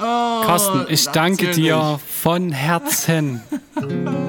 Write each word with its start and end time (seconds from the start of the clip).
Oh, 0.00 0.42
Carsten, 0.46 0.86
ich 0.88 1.08
danke 1.08 1.50
dir 1.50 1.98
von 2.22 2.52
Herzen. 2.52 3.42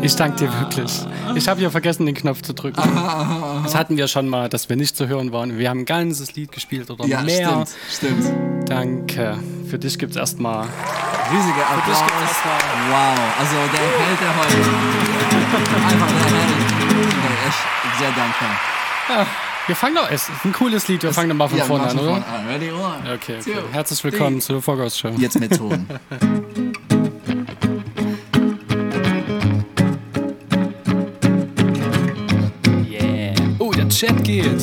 Ich 0.02 0.16
danke 0.16 0.38
dir 0.46 0.60
wirklich. 0.60 0.92
Ich 1.36 1.48
habe 1.48 1.60
hier 1.60 1.70
vergessen, 1.70 2.06
den 2.06 2.16
Knopf 2.16 2.42
zu 2.42 2.54
drücken. 2.54 2.82
Das 3.63 3.76
hatten 3.76 3.97
wir 3.97 4.08
schon 4.08 4.28
mal, 4.28 4.50
dass 4.50 4.68
wir 4.70 4.76
nicht 4.76 4.96
zu 4.97 5.08
hören 5.08 5.32
waren. 5.32 5.58
Wir 5.60 5.70
haben 5.70 5.79
ein 5.82 5.86
ganzes 5.86 6.34
Lied 6.36 6.52
gespielt 6.52 6.90
oder 6.90 7.05
Ja, 7.05 7.21
mehr. 7.21 7.66
stimmt, 7.92 8.24
stimmt. 8.24 8.70
Danke. 8.70 9.38
Für 9.70 9.78
dich 9.78 10.00
gibt 10.00 10.12
es 10.12 10.18
erstmal. 10.18 10.66
Riesiger 11.32 11.68
Applaus. 11.70 11.99
Wow, 12.89 13.20
also 13.39 13.55
der 13.55 13.79
Held 13.79 14.20
der 14.21 14.36
heute. 14.39 14.57
Einfach 15.88 16.07
der 16.07 16.25
Held. 16.25 16.51
Okay, 16.89 17.47
echt 17.47 17.99
sehr 17.99 18.09
dankbar. 18.09 18.59
Wir 19.68 19.76
fangen 19.76 19.96
doch, 19.96 20.10
es 20.10 20.30
ist 20.30 20.46
ein 20.46 20.54
cooles 20.54 20.88
Lied. 20.88 21.02
Wir 21.04 21.14
fangen 21.14 21.30
doch 21.30 21.36
mal 21.36 21.48
von 21.48 21.57
ja, 21.57 21.66
vorne 21.66 21.88
an, 21.88 21.98
oder? 22.00 22.23
Ready, 22.48 22.71
one, 22.71 23.02
Okay, 23.16 23.38
okay. 23.39 23.54
two, 23.54 23.68
Herzlich 23.71 24.04
willkommen 24.04 24.38
three. 24.39 24.46
zu 24.46 24.54
der 24.54 24.62
Vorgauss 24.62 24.98
Show. 24.98 25.10
Jetzt 25.18 25.39
mit 25.39 25.57
Ton. 25.57 25.88
Yeah. 32.88 33.33
Oh, 33.59 33.72
der 33.72 33.88
Chat 33.89 34.23
geht. 34.23 34.61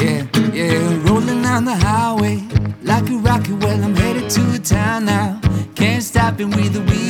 Yeah, 0.00 0.24
yeah, 0.52 1.08
rolling 1.08 1.42
down 1.42 1.64
the 1.64 1.74
highway 1.74 2.42
like 2.82 3.08
a 3.10 3.16
rocket. 3.16 3.56
Well, 3.62 3.82
I'm 3.84 3.94
headed 3.96 4.28
to 4.30 4.40
a 4.54 4.58
town 4.58 5.04
now. 5.06 5.40
Can't 5.74 6.02
stop 6.02 6.40
it 6.40 6.46
with 6.46 6.72
the 6.74 6.80
wheel 6.82 7.05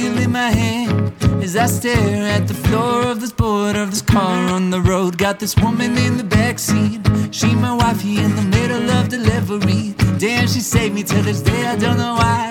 as 1.46 1.55
I 1.55 1.66
stare 1.66 2.27
at 2.36 2.48
the 2.48 2.55
floor 2.55 3.02
of 3.02 3.20
this 3.20 3.30
board 3.30 3.77
of 3.77 3.91
this 3.91 4.02
car 4.02 4.50
on 4.56 4.70
the 4.70 4.80
road. 4.80 5.16
Got 5.16 5.38
this 5.38 5.55
woman 5.56 5.96
in 5.96 6.16
the 6.16 6.24
backseat. 6.24 6.98
She 7.32 7.55
my 7.55 7.72
wifey 7.72 8.19
in 8.19 8.34
the 8.34 8.42
middle 8.56 8.91
of 8.91 9.09
delivery. 9.09 9.95
Damn, 10.19 10.48
she 10.48 10.60
saved 10.60 10.95
me 10.96 11.05
till 11.05 11.22
this 11.22 11.42
day. 11.42 11.62
I 11.66 11.77
don't 11.77 11.98
know 11.98 12.14
why. 12.14 12.42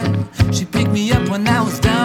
She 0.54 0.64
picked 0.64 0.92
me 0.92 1.12
up 1.12 1.28
when 1.28 1.46
I 1.46 1.62
was 1.62 1.78
down 1.80 2.05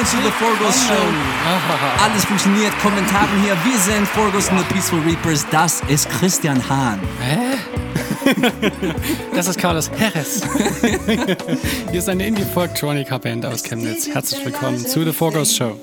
willkommen 0.00 0.06
zu 0.06 0.16
The 0.16 0.32
Forgos 0.32 0.74
Show. 0.86 2.04
Alles 2.04 2.24
funktioniert, 2.24 2.72
Kommentare 2.80 3.28
hier. 3.42 3.56
Wir 3.64 3.78
sind 3.78 4.06
Forgos 4.08 4.48
and 4.48 4.60
the 4.60 4.64
Peaceful 4.72 5.00
Reapers. 5.00 5.44
Das 5.50 5.82
ist 5.88 6.08
Christian 6.10 6.60
Hahn. 6.68 7.00
Das 9.34 9.48
ist 9.48 9.58
Carlos 9.58 9.90
Herres. 9.96 10.42
Hier 11.90 11.98
ist 11.98 12.08
eine 12.08 12.26
Indie-Folk-Tronica-Band 12.26 13.44
aus 13.46 13.62
Chemnitz. 13.62 14.08
Herzlich 14.08 14.44
willkommen 14.44 14.78
zu 14.78 15.04
The 15.04 15.12
Vorgauss 15.12 15.54
Show. 15.56 15.78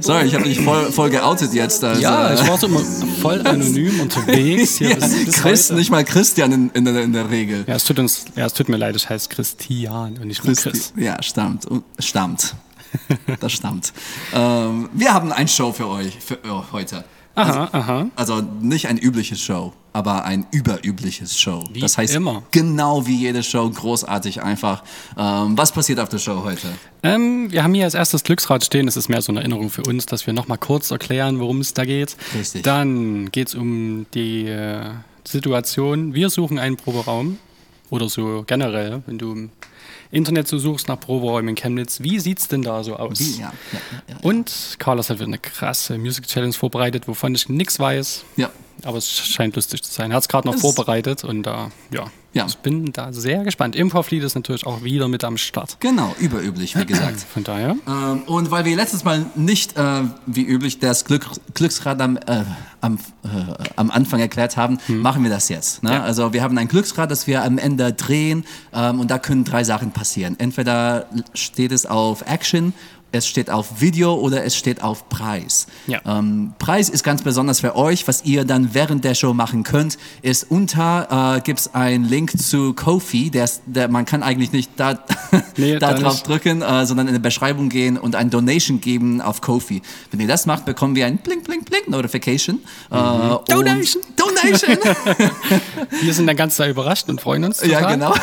Sorry, 0.00 0.26
ich 0.26 0.34
habe 0.34 0.44
dich 0.44 0.60
voll, 0.60 0.90
voll 0.92 1.10
geoutet 1.10 1.52
jetzt. 1.54 1.82
Also, 1.82 2.00
Ja, 2.02 2.32
ich 2.34 2.46
war 2.46 2.56
so 2.58 2.66
immer 2.68 2.80
voll 3.20 3.44
anonym 3.46 4.00
unterwegs. 4.02 4.76
Hier 4.76 4.90
ja, 4.90 4.94
bis, 4.96 5.24
bis 5.24 5.34
Chris, 5.42 5.68
heute. 5.70 5.78
nicht 5.78 5.90
mal 5.90 6.04
Christian 6.04 6.52
in, 6.52 6.70
in, 6.74 6.84
der, 6.84 7.02
in 7.02 7.12
der 7.12 7.30
Regel. 7.30 7.64
Ja, 7.66 7.74
es 7.74 7.84
tut 7.84 7.98
uns, 7.98 8.26
ja, 8.36 8.46
es 8.46 8.52
tut 8.52 8.68
mir 8.68 8.76
leid, 8.76 8.94
ich 8.96 9.08
heiße 9.08 9.28
Christian 9.28 10.18
und 10.18 10.26
nicht 10.28 10.42
Christi- 10.42 10.70
Chris. 10.70 10.92
Ja, 10.96 11.20
stammt. 11.22 11.64
Und- 11.66 11.82
Stammt. 11.98 12.54
Das 13.40 13.52
stammt. 13.52 13.92
ähm, 14.34 14.88
wir 14.92 15.12
haben 15.12 15.32
ein 15.32 15.48
Show 15.48 15.72
für 15.72 15.88
euch 15.88 16.16
für, 16.18 16.34
äh, 16.34 16.62
heute. 16.72 17.04
Aha, 17.36 17.68
aha. 17.72 18.06
Also 18.16 18.42
nicht 18.62 18.88
ein 18.88 18.96
übliches 18.96 19.42
Show, 19.42 19.74
aber 19.92 20.24
ein 20.24 20.46
überübliches 20.52 21.38
Show. 21.38 21.64
Wie 21.70 21.80
das 21.80 21.98
heißt, 21.98 22.14
immer. 22.14 22.42
genau 22.50 23.06
wie 23.06 23.16
jede 23.16 23.42
Show, 23.42 23.68
großartig 23.68 24.42
einfach. 24.42 24.82
Ähm, 25.18 25.56
was 25.58 25.70
passiert 25.72 26.00
auf 26.00 26.08
der 26.08 26.18
Show 26.18 26.44
heute? 26.44 26.68
Ähm, 27.02 27.52
wir 27.52 27.62
haben 27.62 27.74
hier 27.74 27.84
als 27.84 27.92
erstes 27.92 28.24
Glücksrad 28.24 28.64
stehen. 28.64 28.88
Es 28.88 28.96
ist 28.96 29.10
mehr 29.10 29.20
so 29.20 29.32
eine 29.32 29.40
Erinnerung 29.40 29.68
für 29.68 29.82
uns, 29.82 30.06
dass 30.06 30.26
wir 30.26 30.32
nochmal 30.32 30.56
kurz 30.56 30.90
erklären, 30.90 31.38
worum 31.38 31.60
es 31.60 31.74
da 31.74 31.84
geht. 31.84 32.16
Richtig. 32.34 32.62
Dann 32.62 33.30
geht 33.30 33.48
es 33.48 33.54
um 33.54 34.06
die 34.14 34.46
äh, 34.46 34.86
Situation, 35.24 36.14
wir 36.14 36.30
suchen 36.30 36.58
einen 36.58 36.76
Proberaum. 36.76 37.38
Oder 37.90 38.08
so 38.08 38.44
generell, 38.46 39.02
wenn 39.06 39.18
du 39.18 39.32
im 39.32 39.50
Internet 40.10 40.48
so 40.48 40.58
suchst 40.58 40.88
nach 40.88 40.98
Proberäumen 40.98 41.50
in 41.50 41.54
Chemnitz. 41.54 42.00
Wie 42.00 42.18
sieht 42.18 42.38
es 42.38 42.48
denn 42.48 42.62
da 42.62 42.82
so 42.82 42.96
aus? 42.96 43.20
Wie? 43.20 43.40
Ja, 43.40 43.52
ja, 43.72 43.78
ja. 44.08 44.16
Und 44.22 44.76
Carlos 44.78 45.10
hat 45.10 45.18
wieder 45.18 45.26
eine 45.26 45.38
krasse 45.38 45.98
Music 45.98 46.26
Challenge 46.26 46.52
vorbereitet, 46.52 47.08
wovon 47.08 47.34
ich 47.34 47.48
nichts 47.48 47.78
weiß. 47.78 48.24
Ja. 48.36 48.50
Aber 48.84 48.98
es 48.98 49.08
scheint 49.10 49.56
lustig 49.56 49.82
zu 49.82 49.92
sein. 49.92 50.10
Er 50.10 50.16
hat 50.16 50.22
es 50.24 50.28
gerade 50.28 50.46
noch 50.46 50.54
Es- 50.54 50.60
vorbereitet 50.60 51.24
und 51.24 51.42
da, 51.44 51.70
ja, 51.90 52.04
Ja. 52.34 52.46
ich 52.46 52.56
bin 52.58 52.92
da 52.92 53.12
sehr 53.12 53.42
gespannt. 53.44 53.74
Impflied 53.74 54.22
ist 54.22 54.34
natürlich 54.34 54.66
auch 54.66 54.82
wieder 54.84 55.08
mit 55.08 55.24
am 55.24 55.36
Start. 55.38 55.78
Genau, 55.80 56.14
überüblich, 56.20 56.76
wie 56.76 56.84
gesagt. 56.86 57.20
Von 57.34 57.42
daher. 57.44 57.76
Ähm, 57.88 58.22
und 58.26 58.50
weil 58.50 58.64
wir 58.64 58.76
letztes 58.76 59.02
Mal 59.04 59.24
nicht, 59.34 59.76
äh, 59.76 60.02
wie 60.26 60.42
üblich, 60.44 60.78
das 60.78 61.04
Glück, 61.06 61.26
Glücksrad 61.54 62.00
am, 62.00 62.16
äh, 62.18 62.44
am, 62.82 62.98
äh, 63.24 63.28
am 63.76 63.90
Anfang 63.90 64.20
erklärt 64.20 64.56
haben, 64.56 64.78
machen 64.88 65.22
wir 65.22 65.30
das 65.30 65.48
jetzt. 65.48 65.82
Ne? 65.82 65.92
Ja. 65.94 66.02
Also 66.02 66.32
wir 66.32 66.42
haben 66.42 66.56
ein 66.58 66.68
Glücksrad, 66.68 67.10
das 67.10 67.26
wir 67.26 67.42
am 67.42 67.58
Ende 67.58 67.92
drehen 67.94 68.44
ähm, 68.74 69.00
und 69.00 69.10
da 69.10 69.18
können 69.18 69.44
drei 69.44 69.64
Sachen 69.64 69.90
passieren. 69.92 70.36
Entweder 70.38 71.06
steht 71.34 71.72
es 71.72 71.86
auf 71.86 72.22
Action 72.26 72.74
es 73.12 73.26
steht 73.26 73.48
auf 73.50 73.80
Video 73.80 74.14
oder 74.14 74.44
es 74.44 74.54
steht 74.56 74.82
auf 74.82 75.08
Preis. 75.08 75.66
Ja. 75.86 76.00
Ähm, 76.04 76.52
Preis 76.58 76.88
ist 76.90 77.02
ganz 77.02 77.22
besonders 77.22 77.60
für 77.60 77.74
euch. 77.74 78.06
Was 78.08 78.24
ihr 78.24 78.44
dann 78.44 78.74
während 78.74 79.04
der 79.04 79.14
Show 79.14 79.32
machen 79.32 79.62
könnt, 79.62 79.96
ist 80.22 80.50
unter 80.50 81.36
äh, 81.36 81.40
gibt 81.40 81.60
es 81.60 81.74
einen 81.74 82.04
Link 82.04 82.38
zu 82.38 82.74
Kofi. 82.74 83.30
Der, 83.30 83.44
ist- 83.44 83.62
der, 83.66 83.88
man 83.88 84.04
kann 84.04 84.22
eigentlich 84.22 84.52
nicht 84.52 84.70
da, 84.76 84.98
Nee, 85.56 85.78
da 85.78 85.94
drauf 85.94 86.14
nicht. 86.14 86.28
drücken, 86.28 86.60
äh, 86.62 86.84
sondern 86.84 87.08
in 87.08 87.14
die 87.14 87.20
Beschreibung 87.20 87.68
gehen 87.70 87.96
und 87.96 88.14
ein 88.16 88.28
Donation 88.28 88.80
geben 88.80 89.20
auf 89.22 89.40
Kofi. 89.40 89.80
Wenn 90.10 90.20
ihr 90.20 90.28
das 90.28 90.44
macht, 90.44 90.64
bekommen 90.66 90.94
wir 90.94 91.06
ein 91.06 91.16
Blink, 91.18 91.44
Blink, 91.44 91.64
Blink 91.70 91.88
Notification. 91.88 92.58
Äh, 92.90 92.96
und- 92.98 93.50
Donation. 93.50 94.02
Donation! 94.16 94.76
Wir 96.02 96.12
sind 96.14 96.26
dann 96.26 96.36
ganz 96.36 96.56
da 96.56 96.66
überrascht 96.68 97.08
und 97.08 97.20
freuen 97.20 97.44
uns. 97.44 97.58
Total. 97.58 97.70
Ja, 97.82 97.90
genau. 97.92 98.14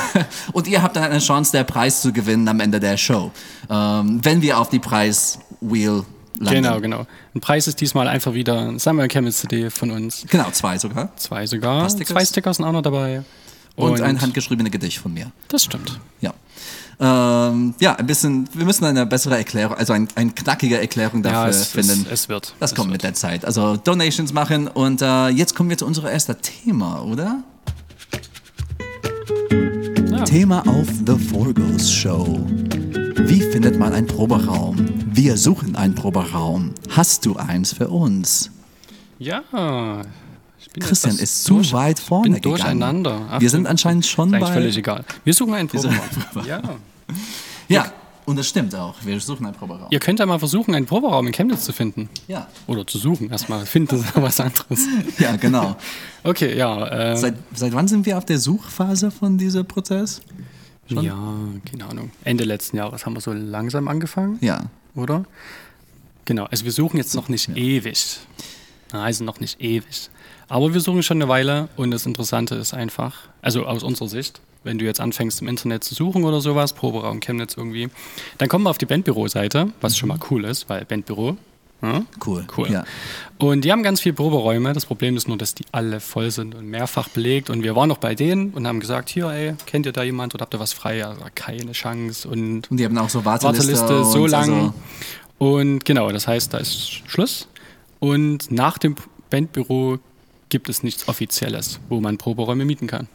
Und 0.52 0.68
ihr 0.68 0.82
habt 0.82 0.96
dann 0.96 1.04
eine 1.04 1.20
Chance, 1.20 1.52
der 1.52 1.64
Preis 1.64 2.02
zu 2.02 2.12
gewinnen 2.14 2.48
am 2.48 2.60
Ende 2.60 2.80
der 2.80 2.98
Show. 2.98 3.32
Ähm, 3.70 4.20
wenn 4.24 4.42
wir 4.42 4.60
auf 4.60 4.70
die 4.70 4.80
Preis-Wheel 4.84 6.04
landen. 6.40 6.64
Genau, 6.64 6.80
genau. 6.80 7.08
Ein 7.34 7.42
Preis 7.42 7.68
ist 7.68 7.82
diesmal 7.82 8.08
einfach 8.08 8.34
wieder 8.34 8.60
ein 8.60 8.80
Samuel 8.80 9.08
Camels 9.08 9.40
CD 9.40 9.70
von 9.70 9.92
uns. 9.92 10.26
Genau, 10.30 10.52
zwei 10.52 10.78
sogar. 10.78 11.16
Zwei 11.16 11.48
sogar. 11.48 11.90
Stickers. 11.90 12.10
Zwei 12.10 12.26
Sticker 12.26 12.54
sind 12.54 12.66
auch 12.66 12.72
noch 12.72 12.82
dabei. 12.82 13.24
Und, 13.76 14.02
ein 14.02 14.22
handgeschriebenes 14.22 14.72
Gedicht 14.72 15.00
von 15.00 15.14
mir. 15.14 15.32
Das 15.48 15.64
stimmt. 15.64 16.00
Ja. 16.22 16.34
Ähm, 17.00 17.74
ja, 17.80 17.96
ein 17.96 18.06
bisschen, 18.06 18.48
wir 18.54 18.66
müssen 18.66 18.86
eine 18.86 19.08
bessere 19.08 19.36
Erklärung, 19.36 19.76
also 19.76 19.94
ein, 19.94 20.08
eine 20.14 20.30
knackige 20.30 20.80
Erklärung 20.80 21.24
dafür 21.24 21.40
ja, 21.40 21.48
es, 21.48 21.70
finden. 21.70 22.06
Es, 22.06 22.22
es 22.22 22.30
wird. 22.30 22.54
das 22.60 22.72
es 22.72 22.76
kommt 22.76 22.90
wird. 22.90 22.98
mit 22.98 23.04
der 23.04 23.16
Zeit. 23.16 23.46
Also 23.46 23.78
Donations 23.78 24.32
machen 24.32 24.68
und 24.68 25.02
äh, 25.02 25.30
jetzt 25.30 25.56
kommen 25.56 25.72
wir 25.72 25.78
zu 25.78 25.88
unserem 25.88 26.10
ersten 26.10 26.36
Thema, 26.40 27.02
oder? 27.02 27.44
Ja. 30.12 30.24
Thema 30.24 30.68
auf 30.68 30.88
The 31.08 31.18
Forgos 31.18 31.92
Show. 31.92 32.46
Wie 33.16 33.42
findet 33.42 33.78
man 33.78 33.94
einen 33.94 34.08
Proberaum? 34.08 34.76
Wir 35.12 35.38
suchen 35.38 35.76
einen 35.76 35.96
Proberaum. 35.96 36.74
Hast 36.90 37.26
du 37.26 37.36
eins 37.36 37.74
für 37.74 37.88
uns? 37.90 38.50
Ja. 39.20 39.42
Ich 40.60 40.70
bin 40.72 40.84
Christian 40.84 41.18
ist 41.18 41.44
zu 41.44 41.56
durch- 41.56 41.74
weit 41.74 42.00
vorne 42.00 42.36
gegangen. 42.40 42.42
durcheinander. 42.58 43.22
Ach, 43.32 43.42
Wir 43.42 43.50
sind 43.50 43.68
anscheinend 43.68 44.06
schon 44.06 44.34
ist 44.34 44.40
bei... 44.40 44.52
völlig 44.54 44.78
egal. 44.78 45.04
Wir 45.24 45.34
suchen 45.34 45.54
einen 45.54 45.70
suchen 45.70 45.92
Proberaum. 46.32 46.48
ja. 46.48 46.62
Ja, 47.70 47.92
und 48.26 48.38
das 48.38 48.48
stimmt 48.48 48.74
auch. 48.76 48.96
Wir 49.04 49.20
suchen 49.20 49.46
einen 49.46 49.56
Proberaum. 49.56 49.88
Ihr 49.92 50.00
könnt 50.00 50.20
ja 50.20 50.26
mal 50.26 50.40
versuchen, 50.40 50.74
einen 50.76 50.86
Proberaum 50.86 51.28
in 51.28 51.34
Chemnitz 51.34 51.64
zu 51.66 51.74
finden. 51.74 52.10
Ja, 52.28 52.48
Oder 52.68 52.86
zu 52.88 52.98
suchen. 52.98 53.30
Erstmal 53.30 53.66
finden 53.66 53.96
ist 53.96 54.06
was 54.16 54.40
anderes. 54.40 54.88
ja 55.20 55.36
genau. 55.36 55.76
Okay, 56.24 56.58
ja. 56.58 57.12
Äh, 57.12 57.18
Seit, 57.18 57.36
seit 57.54 57.74
wann 57.74 57.88
sind 57.88 58.06
wir 58.06 58.18
auf 58.18 58.26
der 58.26 58.40
Suchphase 58.40 59.12
von 59.12 59.38
diesem 59.38 59.66
Prozess? 59.66 60.22
Ja, 60.88 61.14
keine 61.70 61.86
Ahnung. 61.90 62.12
Ende 62.24 62.44
letzten 62.44 62.78
Jahres 62.78 63.06
haben 63.06 63.16
wir 63.16 63.22
so 63.22 63.32
langsam 63.34 63.88
angefangen, 63.88 64.38
Ja. 64.42 64.64
oder? 64.96 65.24
Genau, 66.26 66.46
also 66.46 66.66
wir 66.66 66.72
suchen 66.72 66.98
jetzt 66.98 67.16
noch 67.16 67.30
nicht 67.30 67.50
ewig. 67.56 68.18
Also 68.92 69.24
noch 69.24 69.40
nicht 69.40 69.60
ewig. 69.62 70.10
Aber 70.48 70.74
wir 70.74 70.82
suchen 70.82 71.04
schon 71.04 71.18
eine 71.22 71.28
Weile 71.30 71.68
und 71.78 71.92
das 71.92 72.06
Interessante 72.06 72.56
ist 72.56 72.74
einfach, 72.74 73.16
also 73.42 73.66
aus 73.66 73.84
unserer 73.84 74.08
Sicht, 74.08 74.40
wenn 74.64 74.78
du 74.78 74.86
jetzt 74.86 75.00
anfängst 75.02 75.42
im 75.42 75.48
Internet 75.48 75.84
zu 75.84 75.96
suchen 75.96 76.24
oder 76.24 76.40
sowas, 76.42 76.74
Proberaum 76.74 77.20
Chemnitz 77.20 77.56
irgendwie, 77.58 77.90
dann 78.38 78.48
kommen 78.50 78.64
wir 78.66 78.70
auf 78.70 78.78
die 78.78 78.86
Bandbüro-Seite, 78.86 79.74
was 79.82 79.98
schon 79.98 80.10
mal 80.10 80.20
cool 80.30 80.46
ist, 80.46 80.70
weil 80.70 80.86
Bandbüro. 80.86 81.38
Ja? 81.84 82.04
Cool. 82.26 82.48
Cool. 82.58 82.72
Ja. 82.72 82.86
Und 83.38 83.66
die 83.66 83.72
haben 83.72 83.84
ganz 83.84 84.00
viele 84.00 84.16
Proberäume. 84.16 84.72
Das 84.72 84.86
Problem 84.86 85.18
ist 85.18 85.28
nur, 85.28 85.38
dass 85.38 85.54
die 85.54 85.66
alle 85.74 86.00
voll 86.00 86.32
sind 86.32 86.56
und 86.56 86.66
mehrfach 86.68 87.10
belegt. 87.10 87.50
Und 87.50 87.64
wir 87.64 87.76
waren 87.76 87.90
noch 87.90 87.98
bei 87.98 88.16
denen 88.16 88.52
und 88.52 88.66
haben 88.66 88.80
gesagt, 88.80 89.10
hier, 89.10 89.28
ey, 89.28 89.56
kennt 89.66 89.86
ihr 89.86 89.92
da 89.92 90.02
jemand 90.04 90.34
oder 90.34 90.44
habt 90.44 90.54
ihr 90.56 90.60
was 90.62 90.72
frei? 90.72 90.98
Ja, 90.98 91.14
keine 91.36 91.74
Chance. 91.74 92.28
Und 92.28 92.72
Und 92.72 92.78
die 92.78 92.86
haben 92.86 92.98
auch 92.98 93.10
so 93.10 93.26
Warteliste. 93.26 93.74
Warteliste 93.82 94.06
so 94.06 94.26
lang. 94.28 94.54
Also, 94.54 94.74
Und 95.40 95.84
genau, 95.86 96.10
das 96.12 96.28
heißt, 96.28 96.54
da 96.54 96.60
ist 96.60 97.02
Schluss. 97.06 97.48
Und 98.00 98.50
nach 98.50 98.78
dem 98.78 98.96
Bandbüro 99.30 100.00
gibt 100.50 100.70
es 100.70 100.84
nichts 100.84 101.08
Offizielles, 101.10 101.80
wo 101.90 102.00
man 102.00 102.18
Proberäume 102.18 102.64
mieten 102.64 102.88
kann. 102.88 103.08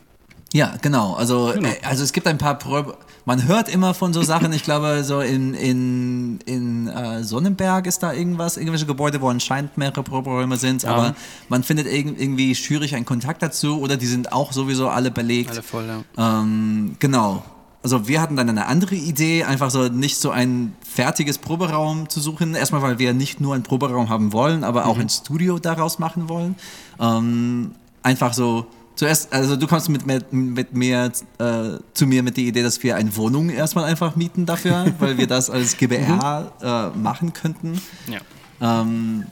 Ja, 0.53 0.75
genau. 0.81 1.15
Also, 1.15 1.53
Genau. 1.55 1.69
äh, 1.69 1.77
also 1.83 2.03
es 2.05 2.13
gibt 2.13 2.27
ein 2.27 2.39
paar 2.39 2.59
Probe. 2.59 2.97
Man 3.25 3.47
hört 3.47 3.69
immer 3.69 3.93
von 3.93 4.15
so 4.15 4.23
Sachen, 4.23 4.53
ich 4.55 4.63
glaube, 4.63 5.05
so 5.05 5.21
in, 5.21 5.53
in, 5.53 6.39
in 6.47 6.89
äh, 6.89 7.23
Sonnenberg 7.23 7.87
ist 7.87 8.03
da 8.03 8.15
irgendwas, 8.15 8.57
irgendwelche 8.57 8.87
Gebäude, 8.87 9.21
wo 9.21 9.29
anscheinend 9.29 9.77
mehrere 9.77 10.03
Proberäume 10.03 10.57
sind, 10.57 10.87
aber 10.87 11.15
man 11.51 11.63
findet 11.63 11.87
irg 11.89 12.19
irgendwie 12.19 12.55
schwierig 12.55 12.95
einen 12.95 13.05
Kontakt 13.05 13.43
dazu 13.43 13.81
oder 13.83 13.99
die 13.99 14.07
sind 14.07 14.33
auch 14.33 14.53
sowieso 14.53 14.89
alle 14.89 15.11
belegt. 15.11 15.51
Alle 15.51 15.63
voll, 15.63 15.85
ja. 15.87 16.41
Ähm, 16.41 16.97
genau. 16.99 17.43
Also 17.83 18.09
wir 18.09 18.23
hatten 18.23 18.35
dann 18.37 18.49
eine 18.49 18.65
andere 18.67 18.95
Idee, 18.95 19.45
einfach 19.45 19.71
so 19.71 19.89
nicht 19.89 20.17
so 20.17 20.31
ein 20.31 20.75
fertiges 20.83 21.37
Proberaum 21.37 22.09
zu 22.09 22.21
suchen. 22.21 22.55
Erstmal, 22.55 22.81
weil 22.81 22.99
wir 22.99 23.13
nicht 23.13 23.41
nur 23.43 23.55
einen 23.55 23.63
Proberaum 23.63 24.09
haben 24.09 24.33
wollen, 24.33 24.65
aber 24.65 24.87
auch 24.87 24.99
ein 24.99 25.11
Studio 25.11 25.59
daraus 25.59 25.99
machen 25.99 26.29
wollen. 26.31 26.57
Ähm, 26.99 27.73
einfach 28.03 28.33
so, 28.33 28.67
zuerst, 28.99 29.33
also 29.33 29.57
du 29.57 29.67
kommst 29.67 29.89
mit, 29.89 30.07
mit, 30.07 30.33
mit 30.33 30.75
mir 30.75 31.13
äh, 31.39 31.79
zu 31.95 32.07
mir 32.07 32.23
mit 32.23 32.37
der 32.37 32.45
Idee, 32.45 32.63
dass 32.63 32.83
wir 32.83 32.97
eine 32.97 33.15
Wohnung 33.17 33.49
erstmal 33.49 33.85
einfach 33.85 34.17
mieten 34.17 34.45
dafür, 34.45 34.93
weil 34.99 35.17
wir 35.17 35.27
das 35.27 35.49
als 35.49 35.77
GBR 35.77 36.53
äh, 36.95 36.99
machen 36.99 37.33
könnten. 37.33 37.81
ja. 38.07 38.19
Ähm, 38.61 39.25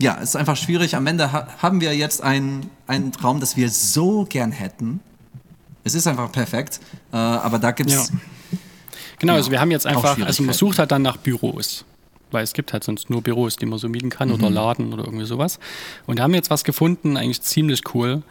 ja, 0.00 0.16
es 0.16 0.30
ist 0.30 0.36
einfach 0.36 0.56
schwierig. 0.56 0.96
Am 0.96 1.06
Ende 1.06 1.30
ha 1.30 1.46
haben 1.58 1.80
wir 1.82 1.94
jetzt 1.94 2.22
einen, 2.22 2.70
einen 2.86 3.12
Traum, 3.12 3.38
das 3.38 3.56
wir 3.58 3.68
so 3.68 4.24
gern 4.26 4.50
hätten. 4.50 5.00
Es 5.84 5.94
ist 5.94 6.06
einfach 6.06 6.32
perfekt, 6.32 6.80
äh, 7.12 7.16
aber 7.16 7.58
da 7.58 7.70
gibt 7.70 7.90
es. 7.90 8.08
Ja. 8.08 8.58
Genau, 9.18 9.34
also 9.34 9.50
wir 9.50 9.60
haben 9.60 9.70
jetzt 9.70 9.86
einfach, 9.86 10.18
also 10.18 10.42
man 10.42 10.54
sucht 10.54 10.78
halt 10.78 10.90
dann 10.90 11.02
nach 11.02 11.18
Büros. 11.18 11.84
Weil 12.30 12.44
es 12.44 12.54
gibt 12.54 12.72
halt 12.72 12.82
sonst 12.82 13.10
nur 13.10 13.22
Büros, 13.22 13.56
die 13.56 13.66
man 13.66 13.78
so 13.78 13.88
mieten 13.88 14.08
kann 14.08 14.28
Mhm. 14.28 14.34
oder 14.34 14.50
Laden 14.50 14.92
oder 14.94 15.04
irgendwie 15.04 15.26
sowas. 15.26 15.58
Und 16.06 16.18
haben 16.18 16.32
jetzt 16.32 16.48
was 16.48 16.64
gefunden, 16.64 17.16
eigentlich 17.18 17.42
ziemlich 17.42 17.82
cool. 17.94 18.22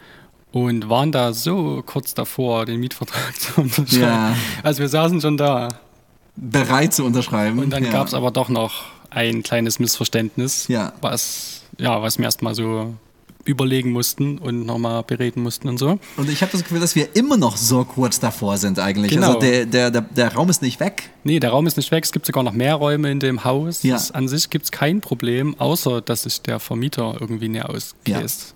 Und 0.51 0.90
waren 0.90 1.12
da 1.12 1.34
so 1.34 1.84
kurz 1.86 2.13
davor, 2.16 2.66
den 2.66 2.80
Mietvertrag 2.80 3.36
zu 3.40 3.62
unterschreiben. 3.62 4.01
Ja. 4.01 4.36
Also 4.63 4.80
wir 4.80 4.90
saßen 4.90 5.22
schon 5.22 5.38
da. 5.38 5.69
bereit 6.36 6.94
zu 6.94 7.06
unterschreiben. 7.06 7.60
Und 7.60 7.69
dann 7.69 7.84
ja. 7.86 7.92
gab 7.92 8.07
es 8.07 8.13
aber 8.13 8.31
doch 8.31 8.50
noch 8.50 8.86
ein 9.12 9.44
kleines 9.44 9.80
Missverständnis, 9.80 10.68
Ja. 10.68 10.94
was, 11.01 11.62
ja, 11.78 12.01
was 12.01 12.18
wir 12.18 12.25
erstmal 12.25 12.56
so 12.56 12.94
überlegen 13.46 13.92
mussten 13.92 14.38
und 14.38 14.66
nochmal 14.66 15.01
bereden 15.04 15.42
mussten 15.42 15.69
und 15.69 15.78
so. 15.80 15.98
Und 16.18 16.30
ich 16.30 16.42
habe 16.42 16.51
das 16.51 16.62
Gefühl, 16.62 16.80
dass 16.80 16.96
wir 16.96 17.16
immer 17.16 17.36
noch 17.38 17.57
so 17.57 17.84
kurz 17.84 18.19
davor 18.19 18.57
sind 18.57 18.78
eigentlich. 18.80 19.12
Genau. 19.12 19.28
Also 19.28 19.40
der, 19.40 19.66
der, 19.66 19.90
der, 19.92 20.01
der 20.01 20.34
Raum 20.36 20.50
ist 20.50 20.62
nicht 20.62 20.80
weg. 20.80 21.10
Nee, 21.24 21.40
der 21.40 21.50
Raum 21.51 21.66
ist 21.66 21.78
nicht 21.78 21.90
weg. 21.92 22.04
Es 22.04 22.12
gibt 22.12 22.25
sogar 22.28 22.44
noch 22.44 22.51
mehr 22.54 22.75
Räume 22.75 23.10
in 23.10 23.19
dem 23.19 23.44
Haus. 23.44 23.81
Ja. 23.84 23.98
An 24.13 24.28
sich 24.28 24.50
gibt 24.50 24.66
es 24.66 24.72
kein 24.72 25.01
Problem, 25.01 25.56
außer 25.60 26.01
dass 26.01 26.24
sich 26.24 26.42
der 26.42 26.60
Vermieter 26.60 27.18
irgendwie 27.19 27.50
näher 27.50 27.69
auskäst. 27.69 28.54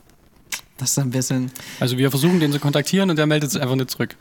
Das 0.77 0.91
ist 0.91 0.99
ein 0.99 1.11
bisschen. 1.11 1.51
Also 1.79 1.97
wir 1.97 2.09
versuchen 2.09 2.39
den 2.39 2.51
zu 2.51 2.59
kontaktieren 2.59 3.09
und 3.09 3.15
der 3.17 3.25
meldet 3.25 3.51
sich 3.51 3.61
einfach 3.61 3.75
nicht 3.75 3.91
zurück. 3.91 4.15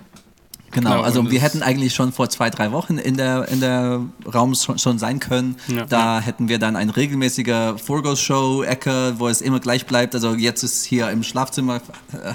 Genau, 0.73 0.91
Genau, 0.91 1.03
also 1.03 1.31
wir 1.31 1.41
hätten 1.41 1.63
eigentlich 1.63 1.95
schon 1.95 2.13
vor 2.13 2.31
zwei, 2.31 2.49
drei 2.49 2.73
Wochen 2.73 2.97
in 2.97 3.19
der, 3.19 3.47
in 3.49 3.61
der 3.61 4.01
Raum 4.33 4.55
schon, 4.55 4.79
schon 4.79 4.99
sein 4.99 5.21
können. 5.21 5.57
Ja. 5.69 5.85
da 5.85 6.19
hätten 6.21 6.49
wir 6.49 6.59
dann 6.59 6.77
eine 6.77 6.97
regelmäßige 6.97 7.75
Forgo-Show-Ecke, 7.77 9.17
wo 9.19 9.29
es 9.29 9.43
immer 9.43 9.61
gleich 9.61 9.85
bleibt. 9.85 10.15
Also 10.15 10.35
jetzt 10.35 10.63
ist 10.63 10.85
hier 10.85 11.11
im 11.11 11.23
Schlafzimmer 11.25 11.83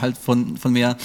halt 0.01 0.19
von, 0.19 0.55
von 0.57 0.71
mir. 0.71 0.97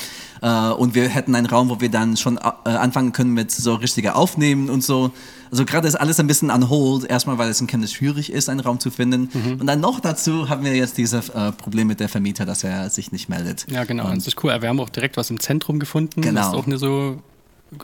Äh, 0.43 0.71
und 0.73 0.95
wir 0.95 1.09
hätten 1.09 1.35
einen 1.35 1.47
Raum, 1.47 1.71
wo 1.71 1.81
wir 1.81 1.89
dann 1.89 2.19
schon 2.19 2.37
äh, 2.37 2.69
anfangen 2.69 3.13
können 3.13 3.33
mit 3.33 3.51
so 3.51 3.77
richtiger 3.77 4.15
Aufnehmen 4.17 4.69
und 4.69 4.85
so. 4.85 5.13
Also 5.53 5.67
gerade 5.67 5.87
ist 5.87 5.97
alles 5.97 6.19
ein 6.19 6.27
bisschen 6.27 6.51
on 6.51 6.71
hold. 6.71 7.05
Erstmal, 7.05 7.37
weil 7.37 7.51
es 7.51 7.61
in 7.61 7.67
Chemnitz 7.67 7.93
schwierig 7.93 8.33
ist, 8.33 8.49
einen 8.49 8.61
Raum 8.61 8.81
zu 8.81 8.91
finden. 8.91 9.29
Mhm. 9.33 9.61
Und 9.61 9.67
dann 9.67 9.81
noch 9.81 10.01
dazu 10.01 10.49
haben 10.49 10.65
wir 10.65 10.75
jetzt 10.75 10.97
dieses 10.97 11.29
äh, 11.29 11.53
Problem 11.53 11.87
mit 11.89 12.01
der 12.01 12.09
Vermieter, 12.09 12.47
dass 12.47 12.65
er 12.65 12.89
sich 12.89 13.13
nicht 13.13 13.29
meldet. 13.29 13.67
Ja, 13.71 13.85
genau. 13.85 14.09
Das 14.15 14.27
ist 14.27 14.43
cool. 14.43 14.57
Wir 14.63 14.69
haben 14.71 14.81
auch 14.81 14.89
direkt 14.89 15.19
was 15.19 15.29
im 15.29 15.39
Zentrum 15.39 15.79
gefunden, 15.79 16.23
Genau. 16.23 16.41
was 16.41 16.51
du 16.53 16.57
auch 16.57 16.67
nicht 16.67 16.81
so 16.81 17.19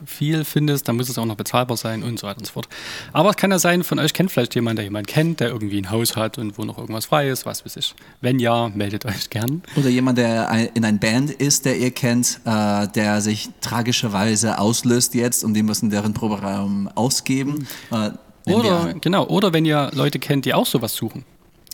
viel 0.04 0.44
findest. 0.44 0.88
Da 0.88 0.92
muss 0.92 1.08
es 1.08 1.18
auch 1.18 1.24
noch 1.24 1.36
bezahlbar 1.36 1.76
sein 1.76 2.02
und 2.02 2.18
so 2.18 2.26
weiter 2.26 2.38
und 2.38 2.46
so 2.46 2.52
fort. 2.52 2.68
Aber 3.12 3.30
es 3.30 3.36
kann 3.36 3.50
ja 3.50 3.58
sein, 3.58 3.84
von 3.84 3.98
euch 3.98 4.12
kennt 4.12 4.30
vielleicht 4.30 4.54
jemand, 4.54 4.78
der 4.78 4.84
jemanden 4.84 5.06
kennt, 5.06 5.40
der 5.40 5.48
irgendwie 5.48 5.80
ein 5.80 5.90
Haus 5.90 6.16
hat 6.16 6.38
und 6.38 6.58
wo 6.58 6.64
noch 6.64 6.78
irgendwas 6.78 7.06
frei 7.06 7.28
ist, 7.28 7.46
was 7.46 7.64
weiß 7.64 7.76
ich. 7.76 7.94
Wenn 8.20 8.38
ja, 8.38 8.68
meldet 8.68 9.04
euch 9.04 9.30
gern. 9.30 9.62
Oder 9.76 9.88
jemand, 9.88 10.18
der 10.18 10.70
in 10.74 10.84
einer 10.84 10.98
Band 10.98 11.30
ist, 11.30 11.64
der 11.64 11.76
ihr 11.76 11.90
kennt, 11.90 12.40
äh, 12.44 12.88
der 12.88 13.20
sich 13.20 13.50
tragischerweise 13.60 14.58
auslöst 14.58 15.14
jetzt 15.14 15.44
und 15.44 15.54
die 15.54 15.62
müssen 15.62 15.90
deren 15.90 16.14
Proberaum 16.14 16.88
ausgeben. 16.94 17.66
Äh, 17.90 18.10
Oder, 18.52 18.94
genau, 19.00 19.26
oder 19.26 19.52
wenn 19.52 19.66
ihr 19.66 19.90
Leute 19.94 20.18
kennt, 20.18 20.46
die 20.46 20.54
auch 20.54 20.64
sowas 20.64 20.94
suchen. 20.94 21.24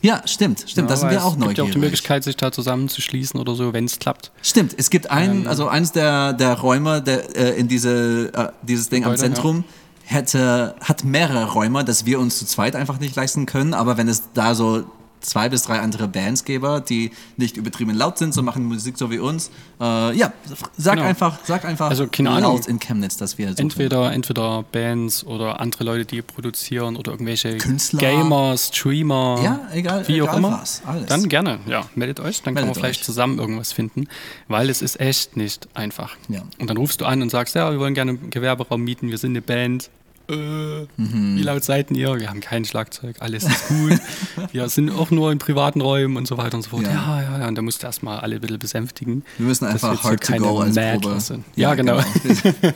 Ja, 0.04 0.20
stimmt, 0.26 0.64
stimmt, 0.68 0.90
da 0.90 0.96
sind 0.96 1.10
wir 1.10 1.24
auch 1.24 1.28
Es 1.28 1.32
gibt 1.32 1.40
ja 1.42 1.46
neugierig. 1.46 1.70
auch 1.70 1.72
die 1.72 1.78
Möglichkeit, 1.78 2.24
sich 2.24 2.36
da 2.36 2.52
zusammenzuschließen 2.52 3.40
oder 3.40 3.54
so, 3.54 3.72
wenn 3.72 3.86
es 3.86 3.98
klappt. 3.98 4.32
Stimmt, 4.42 4.74
es 4.76 4.90
gibt 4.90 5.06
Ähm. 5.06 5.12
einen, 5.12 5.46
also 5.46 5.66
eins 5.66 5.92
der, 5.92 6.34
der 6.34 6.58
Räume 6.60 7.00
der, 7.00 7.34
äh, 7.34 7.58
in 7.58 7.68
diese, 7.68 8.30
äh, 8.34 8.48
dieses 8.62 8.90
Ding 8.90 9.04
am 9.04 9.12
Gebäude, 9.12 9.22
Zentrum 9.32 9.64
hätte, 10.04 10.74
hat 10.82 11.04
mehrere 11.04 11.50
Räume, 11.50 11.84
dass 11.86 12.04
wir 12.04 12.20
uns 12.20 12.38
zu 12.38 12.44
zweit 12.44 12.76
einfach 12.76 13.00
nicht 13.00 13.16
leisten 13.16 13.46
können, 13.46 13.72
aber 13.72 13.96
wenn 13.96 14.06
es 14.08 14.24
da 14.34 14.54
so 14.54 14.84
zwei 15.24 15.48
bis 15.48 15.62
drei 15.62 15.80
andere 15.80 16.06
Bands 16.08 16.44
gäbe, 16.44 16.82
die 16.88 17.10
nicht 17.36 17.56
übertrieben 17.56 17.94
laut 17.94 18.18
sind, 18.18 18.32
so 18.34 18.42
machen 18.42 18.64
Musik 18.64 18.98
so 18.98 19.10
wie 19.10 19.18
uns. 19.18 19.50
Äh, 19.80 20.16
ja, 20.16 20.32
sag 20.76 20.94
Genau. 20.96 21.06
einfach, 21.08 21.38
sag 21.44 21.64
einfach 21.64 21.90
Also, 21.90 22.06
keine 22.06 22.30
Ahnung. 22.30 22.52
laut 22.54 22.66
in 22.66 22.78
Chemnitz, 22.78 23.16
dass 23.16 23.38
wir 23.38 23.48
suchen. 23.48 23.58
Entweder, 23.60 24.12
entweder 24.12 24.62
Bands 24.70 25.24
oder 25.24 25.60
andere 25.60 25.84
Leute, 25.84 26.04
die 26.04 26.22
produzieren 26.22 26.96
oder 26.96 27.12
irgendwelche 27.12 27.56
Künstler. 27.58 28.00
Gamer, 28.00 28.56
Streamer, 28.56 29.40
Ja, 29.42 29.60
egal- 29.72 30.06
wie 30.08 30.20
auch 30.22 30.26
egal 30.26 30.38
immer. 30.38 30.60
was. 30.62 30.82
Dann 31.08 31.28
gerne, 31.28 31.58
ja, 31.66 31.86
meldet 31.94 32.20
euch, 32.20 32.42
dann 32.42 32.54
können 32.54 32.68
wir 32.68 32.74
vielleicht 32.74 33.00
euch. 33.00 33.06
zusammen 33.06 33.38
irgendwas 33.38 33.72
finden, 33.72 34.06
weil 34.48 34.70
es 34.70 34.82
ist 34.82 35.00
echt 35.00 35.36
nicht 35.36 35.68
einfach. 35.74 36.16
Ja. 36.28 36.42
Und 36.58 36.68
dann 36.70 36.76
rufst 36.76 37.00
du 37.00 37.04
an 37.06 37.22
und 37.22 37.30
sagst, 37.30 37.54
ja, 37.54 37.70
wir 37.72 37.78
wollen 37.80 37.94
gerne 37.94 38.12
einen 38.12 38.30
Gewerberaum 38.30 38.82
mieten, 38.82 39.10
wir 39.10 39.18
sind 39.18 39.30
eine 39.32 39.42
Band. 39.42 39.90
Äh, 40.28 40.86
Mhm. 40.96 41.36
Wie 41.36 41.42
laut 41.42 41.64
seid 41.64 41.90
ihr? 41.90 42.18
Wir 42.18 42.28
haben 42.30 42.40
kein 42.40 42.64
Schlagzeug, 42.64 43.16
alles 43.20 43.44
ist 43.44 43.68
gut. 43.68 43.98
wir 44.52 44.68
sind 44.68 44.90
auch 44.90 45.10
nur 45.10 45.30
in 45.32 45.38
privaten 45.38 45.80
Räumen 45.80 46.16
und 46.16 46.26
so 46.26 46.36
weiter 46.38 46.56
und 46.56 46.62
so 46.62 46.70
fort. 46.70 46.84
Ja. 46.84 46.92
Ja, 46.92 47.22
ja, 47.22 47.38
ja. 47.40 47.48
Und 47.48 47.56
da 47.56 47.62
musst 47.62 47.82
du 47.82 47.86
erstmal 47.86 48.20
alle 48.20 48.36
ein 48.36 48.40
bisschen 48.40 48.58
besänftigen. 48.58 49.24
Wir 49.38 49.46
müssen 49.46 49.66
einfach 49.66 50.02
hard 50.02 50.24
to 50.24 50.36
go 50.36 50.60
als 50.60 50.74
Madler 50.76 50.98
Probe. 51.00 51.20
sind. 51.20 51.44
Ja, 51.56 51.74
genau. 51.74 52.00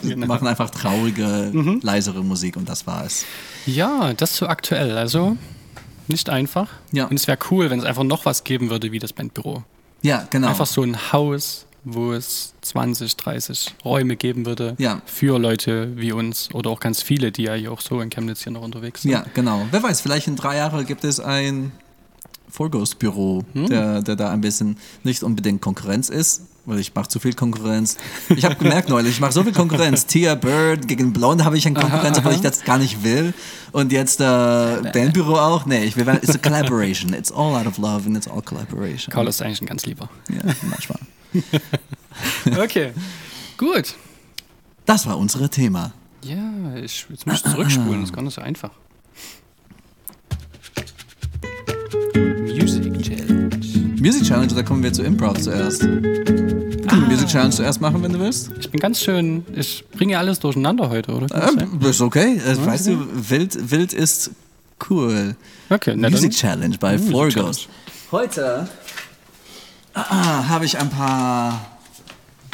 Wir 0.02 0.16
machen 0.26 0.46
einfach 0.46 0.70
traurige, 0.70 1.52
leisere 1.82 2.22
Musik 2.24 2.56
und 2.56 2.68
das 2.68 2.86
war's. 2.86 3.24
Ja, 3.66 4.12
das 4.14 4.36
so 4.36 4.46
aktuell. 4.46 4.96
Also 4.98 5.36
nicht 6.08 6.30
einfach. 6.30 6.68
Ja. 6.92 7.06
Und 7.06 7.16
es 7.16 7.26
wäre 7.28 7.38
cool, 7.50 7.70
wenn 7.70 7.78
es 7.78 7.84
einfach 7.84 8.04
noch 8.04 8.24
was 8.24 8.44
geben 8.44 8.70
würde 8.70 8.92
wie 8.92 8.98
das 8.98 9.12
Bandbüro. 9.12 9.62
Ja, 10.02 10.26
genau. 10.30 10.48
Einfach 10.48 10.66
so 10.66 10.82
ein 10.82 11.12
Haus, 11.12 11.66
wo 11.84 12.12
es 12.12 12.54
20, 12.62 13.16
30 13.16 13.74
Räume 13.84 14.16
geben 14.16 14.44
würde 14.46 14.74
Ja. 14.78 15.00
für 15.06 15.38
Leute 15.38 15.96
wie 15.96 16.12
uns 16.12 16.52
oder 16.54 16.70
auch 16.70 16.80
ganz 16.80 17.02
viele, 17.02 17.32
die 17.32 17.44
ja 17.44 17.54
hier 17.54 17.72
auch 17.72 17.80
so 17.80 18.00
in 18.00 18.10
Chemnitz 18.10 18.42
hier 18.42 18.52
noch 18.52 18.62
unterwegs 18.62 19.02
sind. 19.02 19.12
Ja, 19.12 19.24
genau. 19.34 19.66
Wer 19.70 19.82
weiß, 19.82 20.00
vielleicht 20.00 20.26
in 20.28 20.36
drei 20.36 20.56
Jahren 20.56 20.84
gibt 20.86 21.04
es 21.04 21.20
ein 21.20 21.72
Vorghost-Büro, 22.50 23.44
Hm. 23.52 23.66
der, 23.68 24.02
der 24.02 24.16
da 24.16 24.30
ein 24.30 24.40
bisschen 24.40 24.76
nicht 25.04 25.22
unbedingt 25.22 25.60
Konkurrenz 25.62 26.08
ist, 26.08 26.42
weil 26.64 26.78
ich 26.80 26.94
mache 26.94 27.08
zu 27.08 27.18
viel 27.20 27.32
Konkurrenz. 27.34 27.96
Ich 28.28 28.44
habe 28.44 28.54
gemerkt 28.56 28.88
neulich, 28.90 29.12
ich 29.12 29.20
mache 29.20 29.32
so 29.32 29.42
viel 29.42 29.52
Konkurrenz. 29.52 30.04
Tia 30.06 30.34
Bird 30.34 30.86
gegen 30.86 31.12
Blonde 31.12 31.44
habe 31.44 31.56
ich 31.56 31.66
eine 31.66 31.78
Konkurrenz, 31.80 32.18
obwohl 32.18 32.32
ich 32.32 32.40
das 32.40 32.64
gar 32.64 32.78
nicht 32.78 33.02
will. 33.04 33.32
Und 33.72 33.90
jetzt 33.92 34.20
äh, 34.20 34.24
Bandbüro 34.24 35.38
auch. 35.38 35.64
Nee, 35.66 35.84
ich 35.84 35.96
will, 35.96 36.06
it's 36.22 36.34
a 36.34 36.38
collaboration. 36.38 37.14
It's 37.14 37.32
all 37.32 37.54
out 37.54 37.66
of 37.66 37.78
love 37.78 38.06
and 38.06 38.16
it's 38.16 38.28
all 38.28 38.42
collaboration. 38.42 39.12
Carl 39.12 39.26
ist 39.28 39.40
eigentlich 39.40 39.62
ein 39.62 39.66
ganz 39.66 39.86
lieber. 39.86 40.08
Ja, 40.28 40.52
manchmal. 40.68 40.98
Okay, 42.58 42.92
gut. 43.56 43.94
Das 44.86 45.06
war 45.06 45.16
unser 45.18 45.48
Thema. 45.50 45.92
Ja, 46.24 46.74
ich, 46.76 47.06
jetzt 47.10 47.26
muss 47.26 47.36
ich 47.36 47.42
zurückspulen, 47.44 48.00
das 48.00 48.10
ist 48.10 48.12
gar 48.14 48.22
nicht 48.22 48.34
so 48.34 48.40
einfach. 48.40 48.70
Music 54.00 54.22
Challenge, 54.22 54.54
da 54.54 54.62
kommen 54.62 54.82
wir 54.82 54.92
zu 54.92 55.02
Improv 55.02 55.40
zuerst. 55.40 55.82
Wir 55.82 56.86
können 56.86 57.08
Music 57.08 57.28
Challenge 57.28 57.50
zuerst 57.50 57.80
machen, 57.80 58.00
wenn 58.02 58.12
du 58.12 58.20
willst. 58.20 58.50
Ich 58.60 58.70
bin 58.70 58.78
ganz 58.80 59.00
schön, 59.00 59.44
ich 59.56 59.84
bringe 59.90 60.16
alles 60.18 60.38
durcheinander 60.38 60.88
heute, 60.88 61.12
oder? 61.12 61.26
Ähm, 61.34 61.80
ist 61.80 62.00
okay. 62.00 62.36
Äh, 62.36 62.64
Weißt 62.64 62.86
du, 62.86 63.06
wild, 63.12 63.70
wild 63.72 63.92
ist 63.92 64.30
cool. 64.88 65.34
Okay, 65.68 65.94
na 65.96 66.10
Music 66.10 66.30
dann. 66.30 66.38
Challenge 66.38 66.76
bei 66.78 66.92
Music 66.92 67.08
Floor 67.08 67.28
Challenge. 67.28 67.48
Ghost. 67.48 67.68
Heute 68.12 68.68
ah, 69.94 70.48
habe 70.48 70.64
ich 70.64 70.78
ein 70.78 70.90
paar 70.90 71.78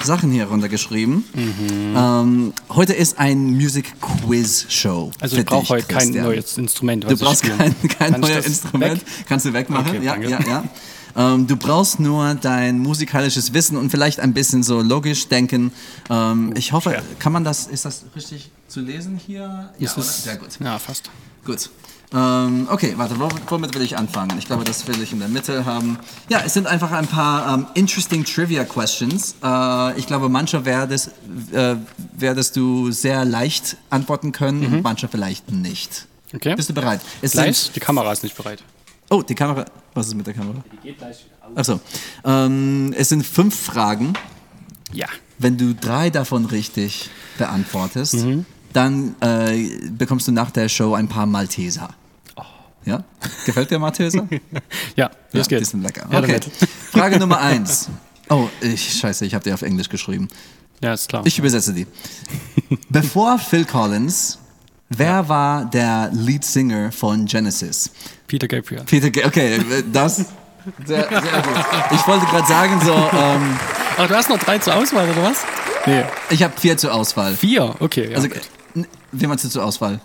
Sachen 0.02 0.30
hier 0.30 0.46
runtergeschrieben. 0.46 1.24
Mhm. 1.34 1.94
Ähm, 1.96 2.52
heute 2.70 2.94
ist 2.94 3.18
ein 3.18 3.52
Music 3.52 4.00
Quiz 4.00 4.64
Show. 4.70 5.10
Also 5.20 5.36
ich 5.36 5.44
brauche 5.44 5.68
heute 5.68 5.86
kein 5.86 6.04
Christian. 6.04 6.24
neues 6.24 6.58
Instrument. 6.58 7.04
Du 7.04 7.16
brauchst 7.18 7.42
kein, 7.42 7.74
kein 7.98 8.20
neues 8.20 8.46
Instrument. 8.46 8.94
weg? 8.94 9.26
Kannst 9.28 9.44
du 9.44 9.52
wegmachen. 9.52 9.96
Okay, 9.96 10.04
ja, 10.04 10.12
danke. 10.12 10.30
ja, 10.30 10.40
ja. 10.40 10.64
Ähm, 11.16 11.46
du 11.46 11.56
brauchst 11.56 12.00
nur 12.00 12.34
dein 12.34 12.78
musikalisches 12.78 13.52
Wissen 13.52 13.76
und 13.76 13.90
vielleicht 13.90 14.20
ein 14.20 14.34
bisschen 14.34 14.62
so 14.62 14.80
logisch 14.82 15.28
denken. 15.28 15.72
Ähm, 16.10 16.52
ich 16.56 16.72
hoffe, 16.72 17.02
kann 17.18 17.32
man 17.32 17.44
das, 17.44 17.66
ist 17.66 17.84
das 17.84 18.04
richtig 18.16 18.50
zu 18.68 18.80
lesen 18.80 19.16
hier? 19.24 19.70
Ja, 19.78 19.92
ist, 19.96 20.24
Sehr 20.24 20.36
gut. 20.36 20.48
Ja, 20.60 20.78
fast. 20.78 21.10
Gut. 21.44 21.70
Ähm, 22.12 22.68
okay, 22.70 22.94
warte, 22.96 23.18
wo- 23.18 23.28
womit 23.48 23.74
will 23.74 23.82
ich 23.82 23.96
anfangen? 23.98 24.38
Ich 24.38 24.46
glaube, 24.46 24.62
das 24.64 24.86
will 24.86 25.00
ich 25.02 25.12
in 25.12 25.18
der 25.18 25.28
Mitte 25.28 25.64
haben. 25.64 25.98
Ja, 26.28 26.42
es 26.46 26.54
sind 26.54 26.66
einfach 26.68 26.92
ein 26.92 27.06
paar 27.08 27.52
ähm, 27.54 27.66
interesting 27.74 28.24
Trivia 28.24 28.64
Questions. 28.64 29.34
Äh, 29.42 29.98
ich 29.98 30.06
glaube, 30.06 30.28
manche 30.28 30.64
werdest, 30.64 31.10
äh, 31.52 31.74
werdest 32.16 32.54
du 32.56 32.92
sehr 32.92 33.24
leicht 33.24 33.76
antworten 33.90 34.30
können 34.32 34.64
und 34.64 34.82
manche 34.82 35.08
vielleicht 35.08 35.50
nicht. 35.50 36.06
Okay. 36.32 36.54
Bist 36.54 36.68
du 36.68 36.74
bereit? 36.74 37.00
Es 37.20 37.32
Sind, 37.32 37.74
die 37.74 37.80
Kamera 37.80 38.12
ist 38.12 38.22
nicht 38.22 38.36
bereit. 38.36 38.62
Oh, 39.10 39.22
die 39.22 39.34
Kamera. 39.34 39.64
Was 39.94 40.08
ist 40.08 40.14
mit 40.14 40.26
der 40.26 40.34
Kamera? 40.34 40.62
Die 40.72 40.76
geht 40.88 40.98
gleich 40.98 41.24
wieder 41.26 41.46
aus. 41.50 41.56
Achso. 41.56 41.80
Ähm, 42.24 42.92
es 42.96 43.08
sind 43.10 43.24
fünf 43.24 43.54
Fragen. 43.58 44.12
Ja. 44.92 45.06
Wenn 45.38 45.56
du 45.56 45.74
drei 45.74 46.10
davon 46.10 46.44
richtig 46.46 47.10
beantwortest, 47.38 48.14
Mhm. 48.14 48.44
dann 48.72 49.14
äh, 49.20 49.68
bekommst 49.90 50.26
du 50.28 50.32
nach 50.32 50.50
der 50.50 50.68
Show 50.68 50.94
ein 50.94 51.08
paar 51.08 51.26
Malteser. 51.26 51.90
Oh. 52.36 52.42
Ja? 52.84 53.04
Gefällt 53.46 53.70
dir 53.70 53.78
Malteser? 53.78 54.26
Ja, 54.96 55.10
los 55.32 55.46
ja, 55.46 55.58
geht's. 55.58 55.60
Bisschen 55.70 55.82
lecker. 55.82 56.08
Ja, 56.10 56.18
Okay. 56.20 56.40
Frage 56.92 57.18
Nummer 57.18 57.40
eins. 57.40 57.88
Oh, 58.30 58.48
ich, 58.60 58.94
scheiße, 58.98 59.26
ich 59.26 59.34
habe 59.34 59.44
die 59.44 59.52
auf 59.52 59.62
Englisch 59.62 59.88
geschrieben. 59.88 60.28
Ja, 60.82 60.94
ist 60.94 61.08
klar. 61.08 61.24
Ich 61.26 61.38
übersetze 61.38 61.72
die. 61.74 61.86
Bevor 62.88 63.38
Phil 63.38 63.64
Collins, 63.64 64.38
wer 64.90 65.28
war 65.28 65.64
der 65.66 66.10
Lead 66.12 66.44
Singer 66.44 66.92
von 66.92 67.26
Genesis? 67.26 67.90
Peter 68.26 68.48
Gabriel. 68.48 68.82
Peter, 68.84 69.10
Ga- 69.10 69.26
okay, 69.26 69.58
das 69.92 70.16
sehr, 70.16 70.26
sehr 70.86 71.08
gut. 71.08 71.64
Ich 71.92 72.06
wollte 72.06 72.24
gerade 72.26 72.46
sagen, 72.46 72.80
so, 72.84 72.92
ähm, 72.94 73.56
Ach, 73.98 74.08
du 74.08 74.14
hast 74.14 74.28
noch 74.30 74.38
drei 74.38 74.58
zur 74.58 74.74
Auswahl, 74.74 75.08
oder 75.10 75.22
was? 75.22 75.38
Nee. 75.86 76.02
ich 76.30 76.42
habe 76.42 76.54
vier 76.58 76.76
zur 76.78 76.94
Auswahl. 76.94 77.34
Vier? 77.34 77.74
Okay, 77.80 78.08
ja. 78.10 78.16
Also, 78.16 78.28
gut. 78.28 78.40
wie 79.12 79.26
meinst 79.26 79.44
du 79.44 79.48
zur 79.50 79.64
Auswahl? 79.64 80.00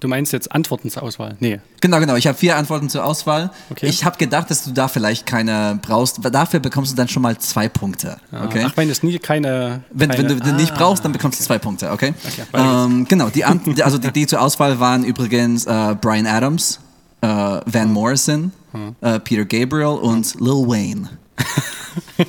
Du 0.00 0.06
meinst 0.06 0.32
jetzt 0.32 0.52
Antworten 0.52 0.90
zur 0.90 1.02
Auswahl? 1.02 1.36
Nee. 1.40 1.60
Genau, 1.80 1.98
genau. 1.98 2.14
Ich 2.14 2.28
habe 2.28 2.38
vier 2.38 2.56
Antworten 2.56 2.88
zur 2.88 3.04
Auswahl. 3.04 3.50
Okay. 3.70 3.86
Ich 3.86 4.04
habe 4.04 4.16
gedacht, 4.16 4.48
dass 4.48 4.62
du 4.64 4.70
da 4.70 4.86
vielleicht 4.86 5.26
keine 5.26 5.78
brauchst. 5.82 6.20
Dafür 6.22 6.60
bekommst 6.60 6.92
du 6.92 6.96
dann 6.96 7.08
schon 7.08 7.22
mal 7.22 7.36
zwei 7.38 7.68
Punkte. 7.68 8.16
Okay. 8.32 8.64
Ach, 8.64 8.76
wenn 8.76 8.88
es 8.90 9.02
nie 9.02 9.18
keine. 9.18 9.82
wenn, 9.90 10.10
keine 10.10 10.28
wenn 10.28 10.38
du 10.38 10.44
den 10.44 10.56
nicht 10.56 10.72
Ah, 10.72 10.76
brauchst, 10.76 11.04
dann 11.04 11.10
bekommst 11.12 11.40
du 11.40 11.44
zwei 11.44 11.58
Punkte, 11.58 11.90
okay? 11.90 12.14
Okay, 12.26 12.42
ähm, 12.54 13.06
genau, 13.08 13.28
die, 13.28 13.44
also 13.82 13.98
die, 13.98 14.12
die 14.12 14.26
zur 14.28 14.40
Auswahl 14.40 14.78
waren 14.78 15.02
übrigens 15.02 15.66
äh, 15.66 15.96
Brian 16.00 16.26
Adams, 16.26 16.78
äh, 17.20 17.26
Van 17.26 17.92
Morrison, 17.92 18.52
Hm. 18.72 18.94
äh, 19.00 19.18
Peter 19.18 19.44
Gabriel 19.46 19.98
und 19.98 20.34
Lil 20.40 20.66
Wayne. 20.68 21.08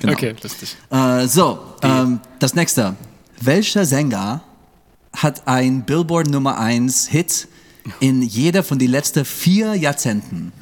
Genau. 0.00 0.12
Okay, 0.12 0.34
lustig. 0.42 0.76
Äh, 0.90 1.26
so, 1.26 1.58
ähm, 1.82 2.20
das 2.38 2.54
nächste. 2.54 2.94
Welcher 3.40 3.84
Sänger 3.86 4.42
hat 5.16 5.48
ein 5.48 5.82
Billboard 5.84 6.28
Nummer 6.28 6.58
1 6.58 7.08
Hit 7.08 7.48
in 8.00 8.22
jeder 8.22 8.62
von 8.62 8.78
den 8.78 8.90
letzten 8.90 9.24
vier 9.24 9.74
Jahrzehnten? 9.74 10.52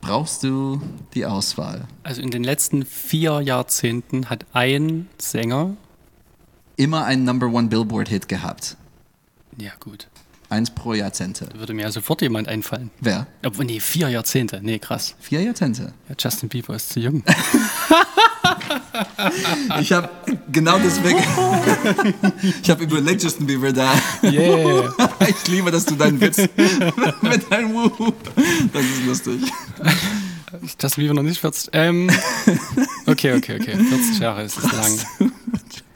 Brauchst 0.00 0.42
du 0.44 0.80
die 1.14 1.26
Auswahl? 1.26 1.86
Also 2.02 2.22
in 2.22 2.30
den 2.30 2.44
letzten 2.44 2.84
vier 2.86 3.40
Jahrzehnten 3.40 4.30
hat 4.30 4.46
ein 4.52 5.08
Sänger. 5.18 5.76
Immer 6.76 7.04
einen 7.04 7.24
Number 7.24 7.48
One 7.48 7.68
Billboard 7.68 8.08
Hit 8.08 8.28
gehabt. 8.28 8.76
Ja, 9.58 9.72
gut. 9.80 10.06
Eins 10.48 10.70
pro 10.70 10.94
Jahrzehnte. 10.94 11.46
Da 11.46 11.58
würde 11.58 11.74
mir 11.74 11.82
ja 11.82 11.90
sofort 11.90 12.22
jemand 12.22 12.46
einfallen. 12.46 12.90
Wer? 13.00 13.26
Obwohl, 13.44 13.64
nee, 13.64 13.80
vier 13.80 14.08
Jahrzehnte. 14.08 14.60
Nee, 14.62 14.78
krass. 14.78 15.16
Vier 15.18 15.42
Jahrzehnte. 15.42 15.92
Ja, 16.08 16.14
Justin 16.16 16.48
Bieber 16.48 16.76
ist 16.76 16.90
zu 16.90 17.00
jung. 17.00 17.24
Ich 19.80 19.92
habe 19.92 20.08
genau 20.50 20.78
deswegen. 20.78 21.18
ich 22.62 22.70
habe 22.70 22.84
überlegt, 22.84 23.22
Justin 23.22 23.46
Bieber 23.46 23.72
da. 23.72 23.92
Yeah. 24.22 24.94
Ich 25.28 25.48
liebe, 25.48 25.70
dass 25.70 25.84
du 25.84 25.94
deinen 25.94 26.20
Witz 26.20 26.38
mit 26.38 27.50
deinem 27.50 27.74
Wuhu. 27.74 28.12
Das 28.72 28.82
ist 28.82 29.06
lustig. 29.06 29.40
Justin 30.80 31.02
Bieber 31.02 31.14
noch 31.14 31.22
nicht 31.22 31.40
40. 31.40 31.70
Ähm, 31.72 32.10
okay, 33.06 33.34
okay, 33.34 33.58
okay. 33.60 33.76
40 33.76 34.18
Jahre 34.20 34.42
ist 34.44 34.58
es 34.58 34.72
lang. 34.72 35.30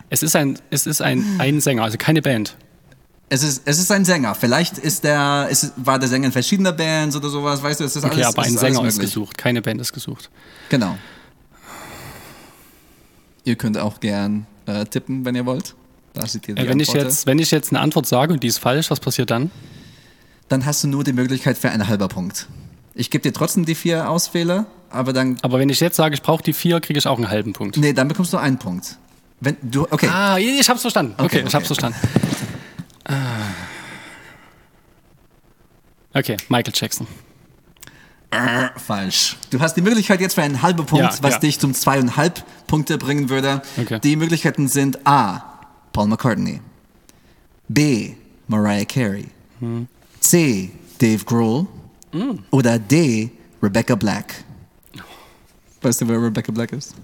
Es 0.09 0.23
ist 0.23 0.35
ein, 0.35 0.59
es 0.71 0.87
ist 0.87 1.01
ein, 1.01 1.25
ein 1.39 1.61
Sänger, 1.61 1.85
also 1.85 1.97
keine 1.97 2.23
Band. 2.23 2.57
Es 3.33 3.45
ist, 3.45 3.63
es 3.65 3.79
ist 3.79 3.93
ein 3.93 4.05
Sänger. 4.05 4.35
Vielleicht 4.35 4.77
ist 4.77 5.05
der, 5.05 5.47
ist, 5.51 5.73
war 5.77 6.01
der 6.01 6.09
Sänger 6.09 6.27
in 6.27 6.33
verschiedener 6.33 6.73
Bands 6.73 7.15
oder 7.15 7.29
sowas. 7.29 7.63
Weißt 7.63 7.79
du, 7.79 7.85
es 7.85 7.95
ist 7.95 8.05
Okay, 8.05 8.17
alles. 8.25 8.27
aber 8.27 8.43
es 8.43 8.49
ein 8.49 8.59
Sänger 8.59 8.85
ist 8.85 8.99
gesucht, 8.99 9.39
keine 9.39 9.63
Band 9.63 9.81
ist 9.81 9.93
gesucht. 9.93 10.31
Genau. 10.69 10.99
Ihr 13.51 13.57
könnt 13.57 13.77
auch 13.79 13.99
gern 13.99 14.47
äh, 14.67 14.85
tippen, 14.85 15.25
wenn 15.25 15.35
ihr 15.35 15.45
wollt. 15.45 15.75
Da 16.15 16.25
seht 16.25 16.47
ihr 16.47 16.55
die 16.55 16.63
Äh, 16.63 16.69
wenn, 16.69 16.79
ich 16.79 16.93
jetzt, 16.93 17.27
wenn 17.27 17.41
ich 17.41 17.51
jetzt 17.51 17.73
eine 17.73 17.81
Antwort 17.81 18.07
sage 18.07 18.33
und 18.33 18.45
die 18.45 18.47
ist 18.47 18.59
falsch, 18.59 18.93
was 18.93 19.01
passiert 19.01 19.33
dann? 19.33 19.51
Dann 20.49 20.65
hast 20.67 20.85
du 20.85 20.89
nur 20.89 21.03
die 21.03 21.13
Möglichkeit 21.13 21.59
für 21.59 21.69
einen 21.69 21.89
halber 21.89 22.07
Punkt. 22.07 22.47
Ich 22.95 23.11
gebe 23.11 23.23
dir 23.23 23.33
trotzdem 23.33 23.65
die 23.65 23.75
vier 23.75 24.09
Auswähler, 24.09 24.67
aber 24.89 25.13
dann. 25.13 25.37
Aber 25.43 25.59
wenn 25.59 25.69
ich 25.69 25.81
jetzt 25.81 25.97
sage, 25.97 26.15
ich 26.15 26.23
brauche 26.23 26.45
die 26.45 26.53
vier, 26.53 26.81
kriege 26.81 26.97
ich 27.01 27.09
auch 27.09 27.17
einen 27.19 27.29
halben 27.29 27.53
Punkt. 27.53 27.77
Nee, 27.77 27.93
dann 27.93 28.07
bekommst 28.07 28.33
du 28.33 28.37
einen 28.37 28.59
Punkt. 28.59 28.99
Wenn 29.41 29.57
du. 29.63 29.83
Okay. 29.91 30.07
Ah, 30.09 30.39
ich 30.39 30.69
hab's 30.69 30.83
verstanden. 30.83 31.15
Okay, 31.15 31.25
Okay, 31.25 31.39
ich 31.41 31.47
okay. 31.47 31.57
hab's 31.57 31.67
verstanden. 31.67 31.99
Okay, 36.15 36.37
Michael 36.49 36.73
Jackson. 36.77 37.09
Äh, 38.31 38.69
falsch. 38.79 39.37
Du 39.51 39.59
hast 39.61 39.75
die 39.75 39.83
Möglichkeit 39.83 40.21
jetzt 40.21 40.35
für 40.35 40.43
einen 40.43 40.63
halben 40.63 40.87
Punkt, 40.87 41.05
Ja, 41.05 41.23
was 41.23 41.35
ja. 41.35 41.39
dich 41.41 41.59
zum 41.59 41.75
zweieinhalb 41.75 42.45
Punkte 42.69 42.97
bringen 42.97 43.29
würde. 43.29 43.61
Okay. 43.77 43.99
Die 44.01 44.15
Möglichkeiten 44.17 44.69
sind 44.69 45.05
A. 45.07 45.43
Paul 45.93 46.07
McCartney. 46.07 46.61
B. 47.69 48.13
Mariah 48.47 48.85
Carey. 48.85 49.27
Hm. 49.59 49.89
C. 50.21 50.71
Dave 50.99 51.25
Grohl. 51.25 51.67
Oder 52.51 52.79
D. 52.79 53.31
Rebecca 53.63 53.95
Black. 53.95 54.45
Weißt 55.83 56.01
du, 56.01 56.09
wer 56.09 56.23
Rebecca 56.23 56.53
Black 56.53 56.73
ist? 56.73 56.95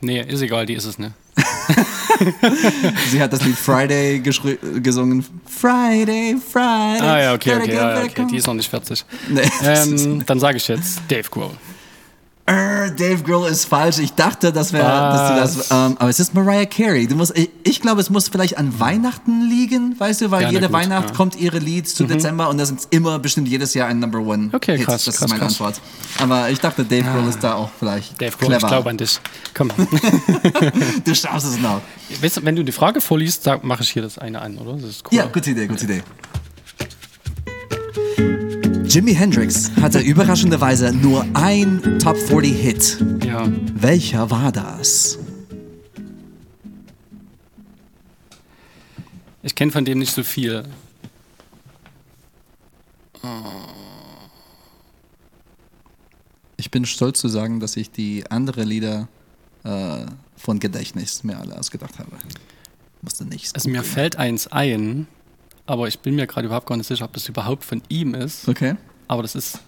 Nee, 0.00 0.20
ist 0.22 0.40
egal, 0.42 0.64
die 0.66 0.74
ist 0.74 0.84
es 0.84 0.98
nicht. 0.98 1.12
Sie 3.10 3.20
hat 3.20 3.32
das 3.32 3.42
Lied 3.44 3.56
Friday 3.56 4.20
gesungen. 4.20 5.24
Friday, 5.46 6.36
Friday. 6.36 7.00
Ah 7.00 7.20
ja, 7.20 7.34
okay, 7.34 7.56
okay, 7.56 7.74
ja, 7.74 8.02
okay. 8.04 8.26
die 8.30 8.36
ist 8.36 8.46
noch 8.46 8.54
nicht 8.54 8.70
40. 8.70 9.04
Nee, 9.28 9.40
Ähm, 9.62 10.24
dann 10.26 10.40
sage 10.40 10.56
ich 10.56 10.68
jetzt 10.68 11.00
Dave 11.08 11.28
Grohl. 11.30 11.50
Äh, 12.52 12.90
Dave 12.96 13.22
Grohl 13.22 13.48
ist 13.48 13.64
falsch. 13.66 13.98
Ich 13.98 14.12
dachte, 14.12 14.52
das 14.52 14.72
wäre, 14.72 14.84
dass 14.84 15.54
du 15.54 15.60
das. 15.60 15.70
Ähm, 15.70 15.96
aber 15.98 16.10
es 16.10 16.20
ist 16.20 16.34
Mariah 16.34 16.66
Carey. 16.66 17.06
Du 17.06 17.14
musst, 17.16 17.36
ich, 17.36 17.50
ich 17.62 17.80
glaube, 17.80 18.00
es 18.00 18.10
muss 18.10 18.28
vielleicht 18.28 18.58
an 18.58 18.78
Weihnachten 18.78 19.48
liegen, 19.48 19.98
weißt 19.98 20.20
du, 20.22 20.30
weil 20.30 20.42
Ja, 20.42 20.50
jede 20.50 20.66
gut, 20.66 20.72
Weihnacht 20.72 21.06
ja. 21.08 21.12
Mhm. 21.12 21.16
kommt 21.16 21.36
ihre 21.36 21.58
Lied 21.58 21.88
zu 21.88 22.04
Dezember 22.04 22.48
und 22.48 22.58
das 22.58 22.70
ist 22.70 22.88
immer 22.90 23.18
bestimmt 23.18 23.48
jedes 23.48 23.74
Jahr 23.74 23.88
ein 23.88 23.98
Number 24.00 24.18
One. 24.18 24.50
Okay, 24.52 24.76
Hit. 24.76 24.86
krass, 24.86 25.04
Das 25.04 25.16
krass, 25.16 25.24
ist 25.26 25.30
meine 25.30 25.40
krass. 25.40 25.52
Antwort. 25.52 25.80
Aber 26.18 26.50
ich 26.50 26.60
dachte, 26.60 26.84
Dave 26.84 27.04
Grohl 27.10 27.28
ist 27.28 27.42
da 27.42 27.54
auch 27.54 27.70
vielleicht 27.78 28.20
Dave 28.20 28.36
Grohl, 28.36 28.48
clever. 28.48 28.66
ich 28.66 28.66
glaube 28.72 28.90
an 28.90 28.96
dich. 28.98 29.20
Komm. 29.54 29.70
du 31.04 31.14
schaffst 31.14 31.46
es 31.46 31.58
noch. 31.58 31.80
weißt 32.20 32.38
du, 32.38 32.44
wenn 32.44 32.56
du 32.56 32.62
die 32.64 32.72
Frage 32.72 33.00
vorliest, 33.00 33.48
mache 33.62 33.82
ich 33.82 33.90
hier 33.90 34.02
das 34.02 34.18
eine 34.18 34.40
an, 34.42 34.58
oder? 34.58 34.74
Das 34.74 34.90
ist 34.90 35.04
cool. 35.10 35.16
Ja, 35.18 35.26
gute 35.26 35.50
Idee, 35.50 35.66
gute 35.66 35.84
Idee. 35.84 36.02
Jimi 38.92 39.14
Hendrix 39.14 39.70
hatte 39.80 40.00
überraschenderweise 40.00 40.92
nur 40.92 41.24
ein 41.32 41.98
Top 41.98 42.14
40 42.14 42.52
Hit. 42.52 42.98
ja. 43.24 43.50
Welcher 43.72 44.30
war 44.30 44.52
das? 44.52 45.18
Ich 49.42 49.54
kenne 49.54 49.72
von 49.72 49.86
dem 49.86 49.98
nicht 49.98 50.12
so 50.12 50.22
viel. 50.22 50.64
Ich 56.58 56.70
bin 56.70 56.84
stolz 56.84 57.18
zu 57.18 57.28
sagen, 57.28 57.60
dass 57.60 57.78
ich 57.78 57.90
die 57.90 58.30
andere 58.30 58.62
Lieder 58.62 59.08
äh, 59.64 60.04
von 60.36 60.60
Gedächtnis 60.60 61.24
mir 61.24 61.38
alle 61.38 61.58
ausgedacht 61.58 61.98
habe. 61.98 62.10
Musste 63.00 63.24
nichts. 63.24 63.54
Also 63.54 63.70
mir 63.70 63.84
fällt 63.84 64.16
eins 64.16 64.48
ein, 64.48 65.06
aber 65.66 65.88
ich 65.88 65.98
bin 66.00 66.14
mir 66.16 66.26
gerade 66.26 66.46
überhaupt 66.46 66.66
gar 66.66 66.76
nicht 66.76 66.86
sicher, 66.86 67.04
ob 67.04 67.12
das 67.12 67.28
überhaupt 67.28 67.64
von 67.64 67.82
ihm 67.88 68.14
ist. 68.14 68.48
Okay. 68.48 68.74
Aber 69.08 69.22
das 69.22 69.34
ist, 69.34 69.60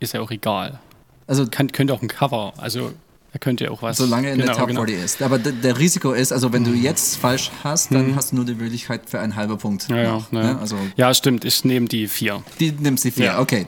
ist 0.00 0.14
ja 0.14 0.20
auch 0.20 0.30
egal. 0.30 0.78
Also 1.26 1.46
Kann, 1.46 1.72
könnte 1.72 1.92
auch 1.94 2.02
ein 2.02 2.08
Cover, 2.08 2.52
also 2.58 2.92
er 3.32 3.40
könnte 3.40 3.64
ja 3.64 3.70
auch 3.72 3.82
was. 3.82 3.96
solange 3.96 4.30
in 4.30 4.38
der 4.38 4.46
Genau, 4.46 4.58
Top 4.58 4.68
genau. 4.68 4.84
40 4.84 5.04
ist. 5.04 5.22
Aber 5.22 5.38
der 5.38 5.76
Risiko 5.78 6.12
ist, 6.12 6.32
also 6.32 6.52
wenn 6.52 6.62
du 6.62 6.70
jetzt 6.70 7.16
falsch 7.16 7.50
hast, 7.64 7.92
dann 7.92 8.14
hast 8.14 8.30
du 8.30 8.36
nur 8.36 8.44
die 8.44 8.54
Möglichkeit 8.54 9.02
für 9.10 9.18
einen 9.18 9.34
halben 9.34 9.58
Punkt. 9.58 9.88
Mhm. 9.88 9.96
Ja, 9.96 10.02
ja, 10.02 10.12
noch, 10.12 10.32
ja. 10.32 10.42
ne? 10.42 10.58
Also 10.60 10.76
ja, 10.96 11.12
stimmt, 11.12 11.44
ich 11.44 11.64
nehme 11.64 11.86
die 11.88 12.06
vier. 12.06 12.42
die 12.60 12.70
nimmst 12.70 13.04
die 13.04 13.10
vier. 13.10 13.24
Ja. 13.24 13.40
Okay. 13.40 13.66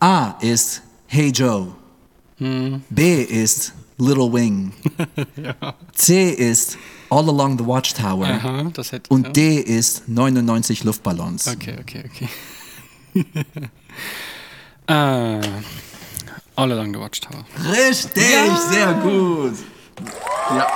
A 0.00 0.36
ist 0.40 0.80
Hey 1.06 1.28
Joe. 1.30 1.68
Hm. 2.38 2.82
B 2.88 3.22
ist 3.22 3.74
Little 3.98 4.32
Wing. 4.32 4.72
C 5.92 6.30
ist 6.30 6.78
All 7.14 7.28
Along 7.28 7.58
the 7.58 7.66
Watchtower. 7.66 8.26
Aha, 8.26 8.64
hätte 8.90 9.02
Und 9.08 9.26
ja. 9.28 9.32
D 9.32 9.56
ist 9.60 10.08
99 10.08 10.82
Luftballons. 10.82 11.46
Okay, 11.46 11.76
okay, 11.80 12.04
okay. 12.12 12.28
äh, 14.88 14.92
All 16.56 16.72
Along 16.72 16.92
the 16.94 16.98
Watchtower. 17.00 17.44
Richtig, 17.70 18.22
sehr 18.70 18.92
gut. 18.94 19.54
Ja. 20.50 20.66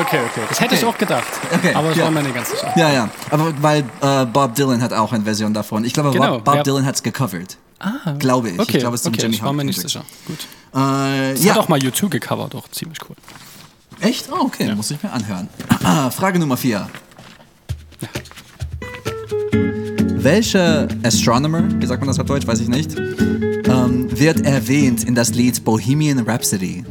Okay, 0.00 0.18
okay. 0.28 0.40
Das 0.48 0.60
hätte 0.60 0.74
ich 0.74 0.80
Okay. 0.84 0.92
auch 0.92 0.98
gedacht. 0.98 1.24
Okay, 1.52 1.74
aber 1.74 1.92
ich 1.92 1.96
ja. 1.96 2.04
war 2.04 2.10
mir 2.10 2.22
nicht 2.22 2.34
ganz 2.34 2.50
sicher. 2.50 2.72
Ja, 2.76 2.90
ja, 2.92 3.08
aber 3.30 3.54
weil 3.62 3.84
äh, 4.00 4.26
Bob 4.26 4.54
Dylan 4.56 4.82
hat 4.82 4.92
auch 4.92 5.12
eine 5.12 5.22
Version 5.22 5.54
davon. 5.54 5.84
Ich 5.84 5.92
glaube, 5.92 6.10
Genau, 6.10 6.34
Bob, 6.38 6.44
Bob 6.44 6.54
wer- 6.56 6.62
Dylan 6.64 6.84
hat 6.84 6.96
es 6.96 7.02
gecovert. 7.04 7.56
Ah, 7.78 8.12
glaube 8.18 8.50
ich. 8.50 8.58
Okay, 8.58 8.72
ich 8.72 8.78
glaube, 8.80 8.96
es 8.96 9.02
ist 9.02 9.06
okay, 9.06 9.22
Jimmy 9.22 9.34
ich 9.36 9.42
war 9.44 9.52
mir 9.52 9.64
nicht 9.64 9.80
sicher. 9.80 10.04
Gut. 10.26 10.38
Äh, 10.74 11.34
ja, 11.36 11.54
hat 11.54 11.60
auch 11.60 11.68
mal 11.68 11.78
U2 11.78 12.08
gecovert, 12.08 12.54
doch 12.54 12.68
ziemlich 12.70 12.98
cool. 13.08 13.16
Echt? 14.04 14.30
Oh, 14.30 14.44
okay, 14.46 14.74
muss 14.74 14.90
ich 14.90 15.02
mir 15.02 15.10
anhören. 15.12 15.48
Frage 16.12 16.38
Nummer 16.38 16.56
vier. 16.56 16.88
Welcher 20.16 20.88
Astronomer, 21.02 21.68
wie 21.80 21.86
sagt 21.86 22.00
man 22.00 22.08
das 22.08 22.18
auf 22.18 22.26
Deutsch, 22.26 22.46
weiß 22.46 22.60
ich 22.60 22.68
nicht, 22.68 22.96
ähm, 22.98 24.08
wird 24.18 24.40
erwähnt 24.46 25.04
in 25.04 25.14
das 25.14 25.34
Lied 25.34 25.62
Bohemian 25.64 26.20
Rhapsody? 26.20 26.84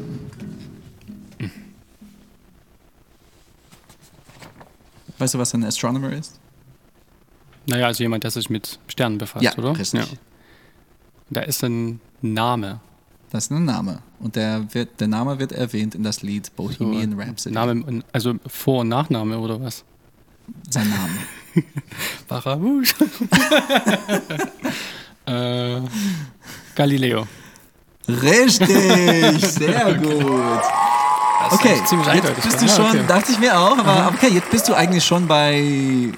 Weißt 5.17 5.33
du, 5.33 5.39
was 5.39 5.53
ein 5.53 5.63
Astronomer 5.63 6.11
ist? 6.13 6.39
Naja, 7.65 7.87
also 7.87 8.03
jemand, 8.03 8.23
der 8.23 8.31
sich 8.31 8.49
mit 8.49 8.79
Sternen 8.87 9.17
befasst, 9.17 9.43
Ja, 9.43 9.57
oder? 9.57 9.77
richtig. 9.77 10.01
Da 11.29 11.41
ist 11.41 11.63
ein 11.63 12.01
Name. 12.21 12.81
Das 13.33 13.43
ist 13.45 13.51
ein 13.51 13.65
Name. 13.65 13.97
Und 14.19 14.35
der, 14.35 14.71
wird, 14.75 14.99
der 14.99 15.07
Name 15.07 15.39
wird 15.39 15.53
erwähnt 15.53 15.95
in 15.95 16.03
das 16.03 16.21
Lied 16.21 16.45
So, 16.45 16.51
Bohemian 16.55 17.19
Rhapsody. 17.19 17.55
Name, 17.55 18.03
also 18.11 18.35
Vor- 18.45 18.81
und 18.81 18.89
Nachname 18.89 19.39
oder 19.39 19.59
was? 19.59 19.83
Sein 20.69 20.87
Name. 20.87 21.13
Barawusch. 22.27 22.93
äh, 25.25 25.81
Galileo. 26.75 27.25
Richtig, 28.07 29.47
sehr 29.47 29.95
gut. 29.99 30.61
Okay, 31.49 31.75
jetzt 31.75 31.89
bist 32.43 32.61
du 32.61 32.69
schon, 32.69 32.85
okay. 32.85 33.03
dachte 33.07 33.31
ich 33.31 33.39
mir 33.39 33.57
auch, 33.57 33.79
aber 33.79 34.11
okay, 34.13 34.29
jetzt 34.29 34.51
bist 34.51 34.69
du 34.69 34.75
eigentlich 34.75 35.03
schon 35.03 35.27
bei 35.27 36.11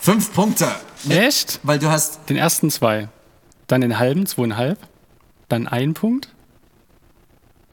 fünf 0.00 0.32
Punkte. 0.32 0.66
Echt? 1.10 1.60
Weil 1.62 1.78
du 1.78 1.90
hast, 1.90 2.20
Den 2.30 2.38
ersten 2.38 2.70
zwei. 2.70 3.10
Dann 3.66 3.82
den 3.82 3.98
halben, 3.98 4.24
zweieinhalb. 4.24 4.78
Dann 5.50 5.68
ein 5.68 5.92
Punkt. 5.92 6.30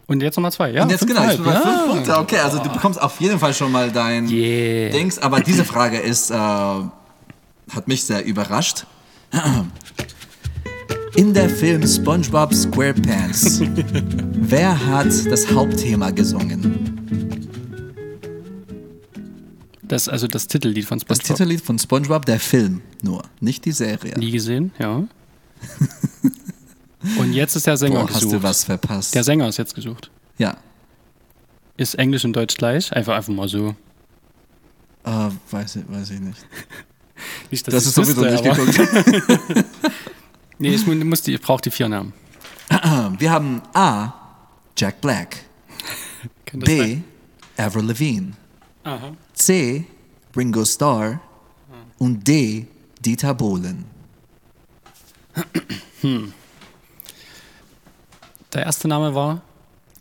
Und 0.07 0.21
jetzt 0.21 0.35
nochmal 0.35 0.51
zwei. 0.51 0.71
Ja, 0.71 0.83
und 0.83 0.91
jetzt 0.91 1.07
genau, 1.07 1.23
ich 1.29 1.37
bin 1.37 1.45
bei 1.45 1.53
fünf 1.53 1.65
ja. 1.65 1.85
Punkte. 1.87 2.17
Okay, 2.19 2.37
also 2.37 2.59
du 2.59 2.69
bekommst 2.69 3.01
auf 3.01 3.19
jeden 3.19 3.39
Fall 3.39 3.53
schon 3.53 3.71
mal 3.71 3.91
dein 3.91 4.29
Yeah. 4.29 4.91
Dings, 4.91 5.17
aber 5.17 5.39
diese 5.39 5.65
Frage 5.65 5.97
ist, 5.97 6.29
äh, 6.29 6.35
hat 6.35 7.87
mich 7.87 8.03
sehr 8.03 8.23
überrascht. 8.23 8.85
In 11.15 11.33
der 11.33 11.49
Film 11.49 11.85
SpongeBob 11.87 12.53
SquarePants, 12.53 13.61
wer 14.33 14.85
hat 14.85 15.07
das 15.29 15.51
Hauptthema 15.51 16.11
gesungen? 16.11 16.91
Das 19.81 20.09
also 20.09 20.27
das 20.27 20.47
Titellied 20.47 20.85
von 20.85 20.99
Das 20.99 21.17
SpongeBob. 21.17 21.37
Titellied 21.37 21.61
von 21.61 21.79
SpongeBob, 21.79 22.25
der 22.25 22.39
Film 22.39 22.81
nur, 23.01 23.23
nicht 23.39 23.65
die 23.65 23.71
Serie. 23.71 24.17
Nie 24.17 24.31
gesehen, 24.31 24.71
ja. 24.79 25.03
Und 27.19 27.33
jetzt 27.33 27.55
ist 27.55 27.67
der 27.67 27.77
Sänger 27.77 27.99
Boah, 28.01 28.07
hast 28.09 28.13
gesucht. 28.15 28.33
du 28.33 28.43
was 28.43 28.63
verpasst. 28.63 29.13
Der 29.15 29.23
Sänger 29.23 29.47
ist 29.47 29.57
jetzt 29.57 29.75
gesucht. 29.75 30.09
ja, 30.37 30.57
Ist 31.77 31.95
Englisch 31.95 32.25
und 32.25 32.33
Deutsch 32.33 32.55
gleich? 32.55 32.91
Einfach 32.93 33.15
einfach 33.15 33.33
mal 33.33 33.47
so. 33.47 33.75
äh, 35.05 35.29
weiß, 35.51 35.75
ich, 35.77 35.83
weiß 35.89 36.09
ich 36.11 36.19
nicht. 36.19 36.45
Nicht, 37.51 37.65
dass 37.67 37.73
Das 37.75 37.85
ist 37.85 37.95
sowieso 37.95 38.21
nicht 38.25 38.43
geguckt. 38.43 39.65
Nee, 40.57 40.69
ich, 40.73 40.85
mu- 40.87 40.95
muss 40.95 41.21
die, 41.21 41.33
ich 41.33 41.41
brauche 41.41 41.61
die 41.61 41.69
vier 41.71 41.87
Namen. 41.89 42.13
Wir 43.19 43.29
haben 43.31 43.61
A. 43.73 44.13
Jack 44.77 44.99
Black, 45.01 45.37
B. 46.53 46.77
sein? 46.77 47.03
Avril 47.57 47.85
Lavigne, 47.85 48.31
Aha. 48.83 49.13
C. 49.33 49.85
Ringo 50.35 50.63
Starr 50.65 51.19
und 51.97 52.25
D. 52.27 52.67
Dieter 52.99 53.33
Bohlen. 53.33 53.85
Der 58.55 58.63
erste 58.63 58.87
Name 58.87 59.13
war, 59.13 59.41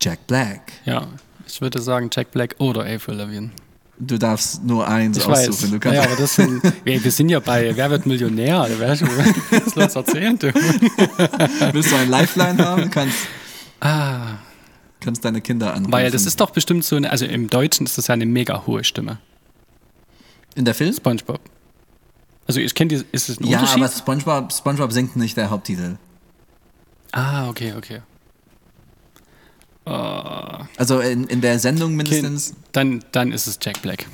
Jack 0.00 0.26
Black. 0.26 0.72
ja, 0.86 1.06
ich 1.46 1.60
würde 1.60 1.80
sagen 1.82 2.08
Jack 2.12 2.30
Black 2.30 2.54
oder 2.58 2.82
Avril 2.86 3.16
Lavigne. 3.16 3.50
Du 3.98 4.18
darfst 4.18 4.64
nur 4.64 4.88
eins 4.88 5.18
Ich 5.18 5.24
aussuchen. 5.26 5.50
weiß. 5.64 5.70
Du 5.70 5.78
kannst 5.78 5.96
Ja, 5.96 6.02
aber 6.04 6.16
das 6.16 6.34
sind, 6.34 6.62
wir, 6.84 7.00
sind 7.12 7.28
ja 7.28 7.38
bei 7.40 7.76
Wer 7.76 7.90
wird 7.90 8.06
Millionär? 8.06 8.66
Ich, 8.70 8.80
was 9.60 9.74
los 9.76 9.94
erzählen, 9.94 10.36
du. 10.38 10.52
Willst 11.72 11.92
du 11.92 11.96
ein 11.96 12.08
Lifeline 12.10 12.58
haben? 12.64 12.90
Kannst, 12.90 13.18
Ah, 13.80 14.38
kannst 15.00 15.24
deine 15.24 15.40
Kinder 15.42 15.74
anrufen. 15.74 15.92
weil 15.92 16.10
das 16.10 16.24
ist 16.26 16.40
doch 16.40 16.50
bestimmt 16.50 16.84
so 16.84 16.96
eine, 16.96 17.10
also 17.10 17.24
im 17.26 17.48
Deutschen 17.50 17.84
ist 17.86 17.98
das 17.98 18.06
ja 18.08 18.14
eine 18.14 18.24
mega 18.26 18.66
hohe 18.66 18.82
Stimme. 18.82 19.18
In 20.54 20.64
der 20.64 20.74
Film? 20.74 20.92
SpongeBob. 20.92 21.40
Also 22.46 22.60
ich 22.60 22.74
kenne 22.74 22.88
die, 22.88 23.04
ist 23.12 23.28
es 23.28 23.38
ein 23.40 23.46
Ja, 23.46 23.58
Unterschied? 23.60 23.82
aber 23.82 23.92
SpongeBob, 23.92 24.52
SpongeBob 24.52 24.92
singt 24.92 25.16
nicht 25.16 25.36
der 25.36 25.50
Haupttitel. 25.50 25.96
ah, 27.12 27.48
okay, 27.48 27.74
okay. 27.76 28.00
Also 29.86 31.00
in, 31.00 31.24
in 31.24 31.40
der 31.40 31.58
Sendung 31.58 31.94
mindestens. 31.94 32.54
Dann, 32.72 33.04
dann 33.12 33.32
ist 33.32 33.46
es 33.46 33.58
Jack 33.62 33.82
Black. 33.82 34.06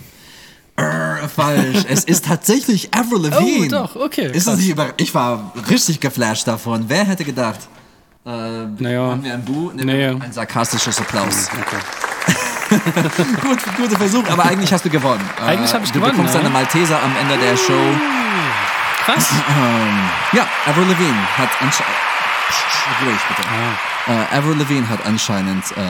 Äh, 0.77 1.29
falsch. 1.29 1.85
Es 1.89 2.05
ist 2.05 2.25
tatsächlich 2.27 2.93
Avril 2.95 3.29
Lavigne. 3.29 3.67
Oh, 3.67 3.87
doch, 3.87 3.97
okay, 3.97 4.31
Ist 4.33 4.47
das 4.47 4.59
nicht 4.59 4.71
über 4.71 4.95
ich 4.97 5.15
war 5.15 5.53
richtig 5.69 6.01
geflasht 6.01 6.49
davon. 6.49 6.85
Wer 6.89 7.05
hätte 7.05 7.25
gedacht? 7.25 7.61
Äh, 8.25 8.31
Naja. 8.79 9.11
Haben 9.11 9.25
wir 9.25 9.35
ein 9.35 9.45
Bu? 9.45 9.71
Nee, 9.75 9.85
Nee. 9.85 10.07
Ein 10.07 10.33
sarkastisches 10.33 10.99
Applaus. 10.99 11.49
Okay. 11.61 11.77
Gut, 13.43 13.59
guter 13.77 13.97
Versuch, 13.99 14.25
aber 14.29 14.45
eigentlich 14.45 14.73
hast 14.73 14.85
du 14.85 14.91
gewonnen. 14.91 15.29
Eigentlich 15.45 15.75
hab 15.75 15.83
ich 15.83 15.91
du 15.91 15.95
gewonnen, 15.99 16.13
Du 16.13 16.17
bekommst 16.19 16.35
ja. 16.35 16.41
eine 16.41 16.51
Malteser 16.51 17.03
am 17.03 17.17
Ende 17.17 17.37
der 17.45 17.57
Show. 17.57 17.73
Krass. 19.05 19.29
Ja, 20.33 20.47
Avril 20.67 20.85
Lavigne 20.85 21.37
hat 21.37 21.49
anscheinend. 21.61 21.95
Ruhig 23.05 23.19
bitte. 23.29 23.49
Ah. 23.49 23.90
Äh, 24.07 24.13
Avril 24.37 24.57
Lavigne 24.59 24.89
hat 24.89 25.05
anscheinend 25.07 25.65
äh, 25.73 25.81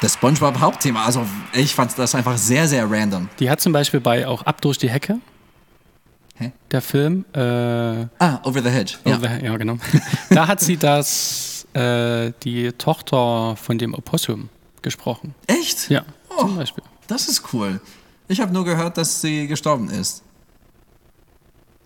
das 0.00 0.14
SpongeBob 0.14 0.58
Hauptthema. 0.60 1.04
Also 1.04 1.24
ich 1.52 1.74
fand 1.74 1.96
das 1.98 2.14
einfach 2.14 2.36
sehr, 2.38 2.66
sehr 2.66 2.90
random. 2.90 3.28
Die 3.38 3.50
hat 3.50 3.60
zum 3.60 3.72
Beispiel 3.72 4.00
bei 4.00 4.26
auch 4.26 4.42
Ab 4.42 4.60
durch 4.62 4.78
die 4.78 4.88
Hecke, 4.90 5.18
Hä? 6.36 6.52
der 6.70 6.80
Film, 6.80 7.24
äh, 7.34 7.40
Ah, 8.18 8.40
Over 8.44 8.62
the 8.62 8.70
Hedge. 8.70 8.94
Ja. 9.04 9.18
ja. 9.18 9.36
ja, 9.38 9.56
genau. 9.56 9.76
da 10.30 10.48
hat 10.48 10.60
sie 10.60 10.76
das, 10.76 11.66
äh, 11.74 12.32
die 12.42 12.72
Tochter 12.72 13.54
von 13.56 13.76
dem 13.78 13.94
Opossum 13.94 14.48
gesprochen. 14.82 15.34
Echt? 15.46 15.90
Ja, 15.90 16.02
Oh. 16.30 16.42
zum 16.42 16.56
Beispiel. 16.56 16.84
Das 17.06 17.28
ist 17.28 17.52
cool. 17.52 17.80
Ich 18.28 18.40
habe 18.40 18.52
nur 18.52 18.64
gehört, 18.64 18.96
dass 18.96 19.20
sie 19.20 19.46
gestorben 19.48 19.90
ist. 19.90 20.22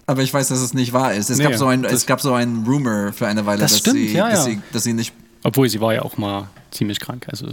Aber 0.07 0.21
ich 0.23 0.33
weiß, 0.33 0.49
dass 0.49 0.61
es 0.61 0.75
nicht 0.75 0.93
wahr 0.93 1.15
ist. 1.15 1.31
Es, 1.31 1.39
Nee, 1.39 1.45
gab, 1.45 1.55
so 1.55 1.67
ein, 1.67 1.83
es 1.85 2.05
gab 2.05 2.21
so 2.21 2.35
ein 2.35 2.65
Rumor 2.69 3.13
für 3.15 3.27
eine 3.27 3.47
Weile, 3.47 3.61
Das 3.63 3.71
dass, 3.73 3.81
stimmt, 3.81 3.97
sie, 3.97 4.13
ja, 4.13 4.29
dass, 4.29 4.41
ja. 4.47 4.53
sie, 4.53 4.61
dass 4.71 4.83
sie 4.85 4.93
nicht. 4.93 5.15
Obwohl 5.45 5.69
sie 5.69 5.81
war 5.81 5.95
ja 5.95 6.03
auch 6.03 6.17
mal 6.17 6.49
ziemlich 6.73 6.99
krank. 6.99 7.27
Also 7.31 7.47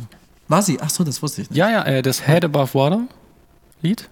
War 0.47 0.62
sie? 0.63 0.80
Ach 0.82 0.89
so, 0.89 1.04
das 1.04 1.21
wusste 1.21 1.43
ich 1.43 1.49
nicht. 1.51 1.58
ja, 1.58 1.69
ja, 1.69 1.84
äh, 1.84 2.01
das 2.01 2.25
Head 2.25 2.45
Above 2.45 2.73
Water 2.73 3.01
Lied. 3.84 4.10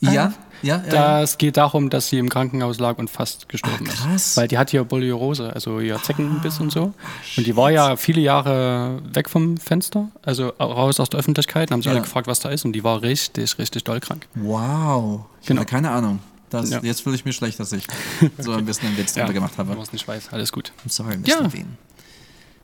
Ja? 0.00 0.12
Ja? 0.12 0.32
ja, 0.62 0.82
ja. 0.84 1.20
Das 1.20 1.38
geht 1.38 1.56
darum, 1.56 1.88
dass 1.88 2.08
sie 2.08 2.18
im 2.18 2.28
Krankenhaus 2.28 2.80
lag 2.80 2.98
und 2.98 3.08
fast 3.08 3.48
gestorben 3.48 3.86
Ah, 3.88 3.92
krass. 3.92 4.14
ist. 4.30 4.36
Weil 4.36 4.48
die 4.48 4.58
hat 4.58 4.70
hier 4.70 4.82
Borreliose, 4.82 5.52
also 5.54 5.78
ihr 5.78 6.02
Zeckenbiss 6.02 6.58
und 6.58 6.72
so. 6.72 6.92
Und 7.36 7.46
die 7.46 7.54
war 7.56 7.70
ja 7.70 7.94
viele 7.96 8.20
Jahre 8.20 9.00
weg 9.12 9.28
vom 9.30 9.56
Fenster, 9.58 10.08
also 10.22 10.48
raus 10.58 10.98
aus 10.98 11.08
der 11.10 11.20
Öffentlichkeit. 11.20 11.70
Dann 11.70 11.76
haben 11.76 11.82
sie 11.82 11.88
Ja. 11.88 11.92
alle 11.94 12.02
gefragt, 12.02 12.26
was 12.26 12.40
da 12.40 12.48
ist. 12.48 12.64
Und 12.64 12.72
die 12.72 12.82
war 12.82 13.02
richtig, 13.02 13.58
richtig 13.58 13.84
doll 13.84 14.00
krank. 14.00 14.26
Wow. 14.34 15.20
Ich 15.40 15.46
Genau. 15.46 15.60
hatte 15.60 15.70
keine 15.70 15.90
Ahnung. 15.90 16.18
Das, 16.50 16.70
Ja. 16.70 16.80
Jetzt 16.82 17.02
fühle 17.02 17.14
ich 17.14 17.24
mich 17.24 17.36
schlecht, 17.36 17.60
dass 17.60 17.72
ich 17.72 17.86
so 18.38 18.52
ein 18.52 18.64
bisschen 18.64 18.88
einen 18.88 18.98
Witz 18.98 19.12
darüber 19.14 19.32
gemacht 19.34 19.56
habe. 19.58 19.68
Wenn 19.70 19.76
man 19.76 19.84
es 19.86 19.92
nicht 19.92 20.06
weiß, 20.08 20.30
alles 20.32 20.50
gut. 20.52 20.72
I'm 20.86 20.90
sorry, 20.92 21.16
Mr. 21.16 21.28
Ja. 21.28 21.40
Levine. 21.42 21.68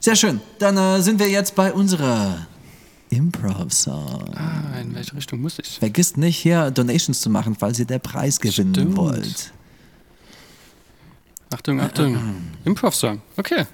Sehr 0.00 0.16
schön. 0.16 0.40
Dann 0.58 0.76
äh, 0.76 1.00
sind 1.02 1.18
wir 1.18 1.28
jetzt 1.28 1.54
bei 1.54 1.72
unserer 1.72 2.46
Improv-Song. 3.11 4.34
Ah, 4.37 4.78
in 4.80 4.94
welche 4.94 5.14
Richtung 5.16 5.40
muss 5.40 5.58
ich? 5.58 5.78
Vergisst 5.78 6.16
nicht, 6.16 6.37
hier 6.38 6.70
Donations 6.70 7.20
zu 7.20 7.30
machen, 7.30 7.56
falls 7.58 7.78
ihr 7.78 7.87
der 7.87 7.98
Preis 7.98 8.38
gewinnen 8.38 8.74
Stimmt. 8.74 8.96
wollt. 8.96 9.52
Achtung, 11.52 11.80
Achtung. 11.80 12.16
Improv-Song. 12.64 13.20
Okay. 13.37 13.64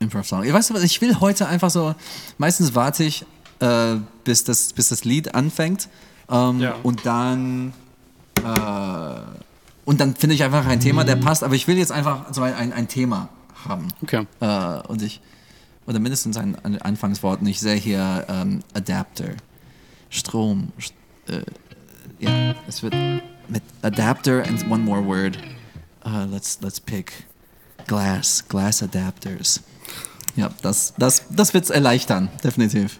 Improv-Song. 0.00 0.42
Ihr 0.44 0.52
weißt 0.54 0.72
was, 0.74 0.82
ich 0.82 1.00
will 1.00 1.20
heute 1.20 1.46
einfach 1.46 1.70
so, 1.70 1.94
meistens 2.38 2.74
warte 2.74 3.04
ich, 3.04 3.24
äh, 3.60 3.96
bis, 4.24 4.44
das, 4.44 4.72
bis 4.72 4.88
das 4.88 5.04
Lied 5.04 5.34
anfängt 5.34 5.88
ähm, 6.30 6.60
Ja. 6.60 6.74
und 6.82 7.04
dann 7.06 7.72
äh, 8.42 9.20
und 9.84 10.00
dann 10.00 10.14
finde 10.16 10.34
ich 10.34 10.42
einfach 10.42 10.66
ein 10.66 10.80
Thema, 10.80 11.04
der 11.04 11.16
passt, 11.16 11.44
aber 11.44 11.54
ich 11.54 11.68
will 11.68 11.76
jetzt 11.76 11.92
einfach 11.92 12.32
so 12.32 12.40
ein, 12.42 12.54
ein, 12.54 12.72
ein 12.72 12.88
Thema 12.88 13.28
haben. 13.66 13.88
Okay. 14.02 14.26
Äh, 14.40 14.80
und 14.88 15.02
ich, 15.02 15.20
oder 15.86 15.98
mindestens 16.00 16.36
ein, 16.36 16.56
ein 16.64 16.80
Anfangswort, 16.80 17.40
und 17.40 17.46
ich 17.46 17.60
sehe 17.60 17.76
hier 17.76 18.24
ähm, 18.28 18.60
Adapter, 18.74 19.30
Strom, 20.10 20.72
St 20.80 20.94
äh, 21.28 21.42
ja, 22.18 22.54
es 22.68 22.82
wird 22.82 22.94
mit 23.48 23.62
Adapter 23.82 24.44
and 24.46 24.70
one 24.70 24.82
more 24.82 25.04
word. 25.04 25.38
Uh, 26.04 26.26
let's, 26.30 26.58
let's 26.60 26.78
pick 26.78 27.26
Glass, 27.86 28.44
Glass 28.48 28.82
Adapters. 28.82 29.62
Ja, 30.36 30.50
das, 30.62 30.94
das, 30.98 31.24
das 31.30 31.54
wird 31.54 31.64
es 31.64 31.70
erleichtern, 31.70 32.28
definitiv. 32.42 32.98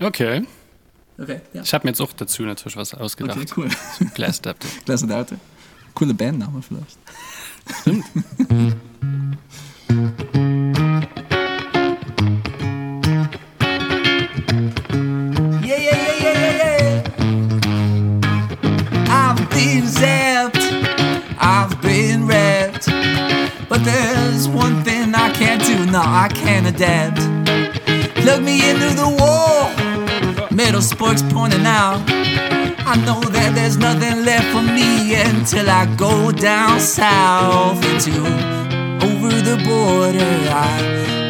Okay. 0.00 0.46
Okay, 1.18 1.40
ja. 1.54 1.62
Ich 1.62 1.72
habe 1.72 1.86
mir 1.86 1.90
jetzt 1.90 2.00
auch 2.00 2.12
dazu 2.12 2.42
natürlich 2.42 2.76
was 2.76 2.94
ausgedacht. 2.94 3.38
Okay, 3.38 3.46
cool. 3.56 3.68
Glass 4.14 4.38
Adapter. 4.40 4.68
Glass 4.84 5.02
Adapter. 5.02 5.36
Coole 5.94 6.12
Bandname 6.14 6.60
vielleicht. 6.62 6.98
Yeah, 15.62 15.78
yeah, 15.78 15.96
yeah, 15.96 16.12
yeah, 16.22 16.52
yeah, 16.60 16.76
yeah. 16.88 17.04
I've 19.08 19.50
been 19.50 19.84
zapped, 19.84 20.62
I've 21.40 21.80
been 21.82 22.26
wrapped. 22.26 22.86
But 23.68 23.84
there's 23.84 24.46
one 24.48 24.84
thing 24.84 25.14
I 25.14 25.30
can't 25.30 25.62
do, 25.64 25.86
no, 25.90 26.00
I 26.00 26.28
can't 26.28 26.66
adapt. 26.66 27.18
Plug 28.22 28.42
me 28.42 28.70
into 28.70 28.90
the 28.94 29.08
wall, 29.18 29.55
metal 30.66 30.82
sparks 30.82 31.22
pointing 31.30 31.64
out. 31.64 32.00
I 32.92 32.94
know 33.06 33.20
that 33.36 33.54
there's 33.54 33.76
nothing 33.76 34.24
left 34.24 34.48
for 34.52 34.62
me 34.62 35.14
until 35.14 35.70
I 35.70 35.86
go 35.94 36.32
down 36.32 36.80
south 36.80 37.78
into 37.90 38.10
over 39.08 39.30
the 39.48 39.56
border. 39.62 40.34
I 40.50 40.74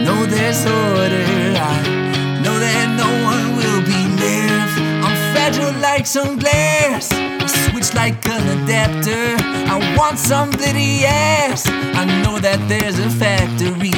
know 0.05 0.25
there's 0.25 0.65
order. 0.65 1.27
I 1.73 1.77
know 2.43 2.57
that 2.67 2.87
no 3.03 3.11
one 3.33 3.47
will 3.59 3.83
be 3.93 4.03
left. 4.25 4.75
I'm 5.05 5.17
fragile 5.33 5.79
like 5.83 6.07
some 6.07 6.39
glass. 6.39 7.13
I 7.13 7.47
switch 7.65 7.93
like 7.93 8.27
an 8.27 8.45
adapter. 8.57 9.37
I 9.73 9.77
want 9.99 10.19
somebody 10.19 11.05
else. 11.05 11.69
I 12.01 12.05
know 12.23 12.39
that 12.39 12.61
there's 12.71 12.99
a 12.99 13.11
factory 13.11 13.97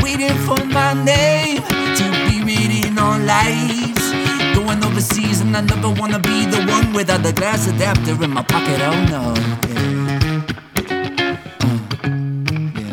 waiting 0.00 0.36
for 0.46 0.64
my 0.66 0.92
name 1.02 1.45
I 5.56 5.62
never 5.62 5.88
wanna 5.88 6.18
be 6.18 6.44
the 6.44 6.62
one 6.66 6.92
without 6.92 7.22
the 7.22 7.32
glass 7.32 7.66
adapter 7.66 8.22
in 8.22 8.30
my 8.30 8.42
pocket. 8.42 8.78
Oh 8.82 8.92
no. 9.08 9.32
Uh, 9.32 9.86
yeah. 12.76 12.92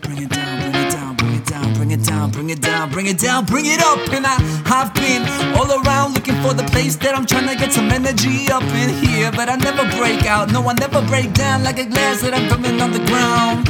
Bring 0.00 0.22
it 0.22 0.30
down, 0.30 0.56
bring 0.58 0.74
it 0.74 0.90
down, 0.90 1.14
bring 1.14 1.34
it 1.34 1.44
down, 1.44 1.74
bring 1.74 1.90
it 1.90 2.06
down, 2.08 2.32
bring 2.32 2.48
it 2.48 2.62
down, 2.62 2.90
bring 2.90 3.06
it 3.06 3.18
down, 3.18 3.44
bring 3.44 3.66
it 3.66 3.82
up. 3.82 3.98
And 4.14 4.26
I, 4.26 4.36
I've 4.64 4.94
been 4.94 5.28
all 5.58 5.70
around 5.84 6.14
looking 6.14 6.40
for 6.40 6.54
the 6.54 6.64
place 6.72 6.96
that 7.04 7.14
I'm 7.14 7.26
trying 7.26 7.48
to 7.48 7.54
get 7.54 7.74
some 7.74 7.90
energy 7.90 8.50
up 8.50 8.62
in 8.62 8.88
here. 9.04 9.30
But 9.32 9.50
I 9.50 9.56
never 9.56 9.84
break 9.98 10.24
out, 10.24 10.50
no, 10.52 10.66
I 10.66 10.72
never 10.72 11.02
break 11.02 11.34
down 11.34 11.64
like 11.64 11.78
a 11.78 11.84
glass 11.84 12.22
that 12.22 12.32
I'm 12.32 12.48
coming 12.48 12.80
on 12.80 12.92
the 12.92 13.04
ground. 13.04 13.68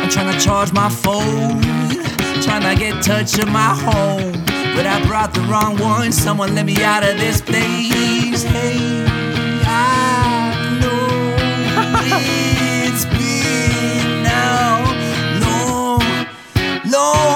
I'm 0.00 0.08
trying 0.08 0.32
to 0.32 0.38
charge 0.38 0.72
my 0.72 0.88
phone, 0.88 1.60
trying 2.42 2.62
to 2.62 2.76
get 2.78 3.02
touch 3.02 3.40
of 3.40 3.48
my 3.48 3.74
home. 3.74 4.51
But 4.74 4.86
I 4.86 5.04
brought 5.06 5.34
the 5.34 5.42
wrong 5.42 5.76
one, 5.78 6.12
someone 6.12 6.54
let 6.54 6.64
me 6.64 6.82
out 6.82 7.02
of 7.02 7.18
this 7.18 7.40
place. 7.40 8.42
Hey, 8.42 9.04
I 9.64 10.78
know 10.80 11.36
it's 12.86 13.04
been 13.04 14.22
now 14.22 14.84
long, 15.40 16.00
long. 16.90 17.31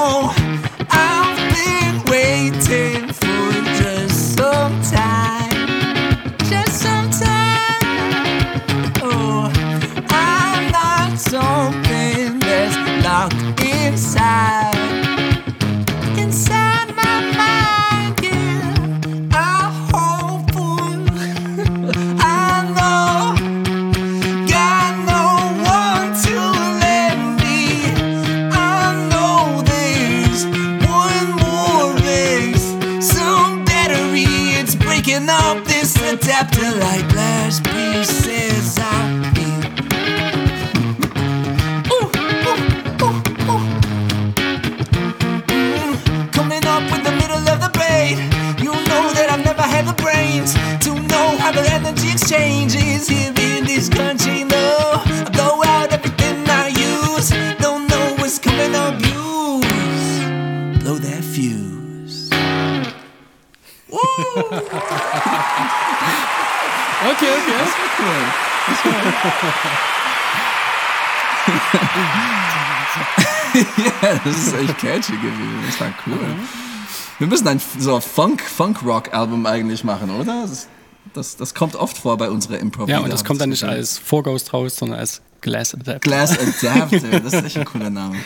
Wir 77.18 77.26
müssen 77.26 77.48
ein 77.48 77.60
so 77.78 77.98
Funk, 78.00 78.42
Funk-Rock-Album 78.42 79.46
eigentlich 79.46 79.84
machen, 79.84 80.10
oder? 80.10 80.42
Das, 80.42 80.68
das, 81.14 81.36
das 81.36 81.54
kommt 81.54 81.74
oft 81.74 81.96
vor 81.96 82.18
bei 82.18 82.30
unserer 82.30 82.58
Improv. 82.58 82.88
Ja, 82.88 83.00
und 83.00 83.10
das 83.10 83.24
kommt 83.24 83.40
dann 83.40 83.48
nicht 83.48 83.64
als 83.64 83.96
Vorghost 83.96 84.52
raus, 84.52 84.76
sondern 84.76 84.98
als 84.98 85.22
Glass 85.40 85.72
Adapter. 85.72 85.98
Glass 86.00 86.32
Adapter, 86.38 87.20
das 87.20 87.32
ist 87.32 87.44
echt 87.44 87.56
ein 87.56 87.64
cooler 87.64 87.88
Name. 87.88 88.16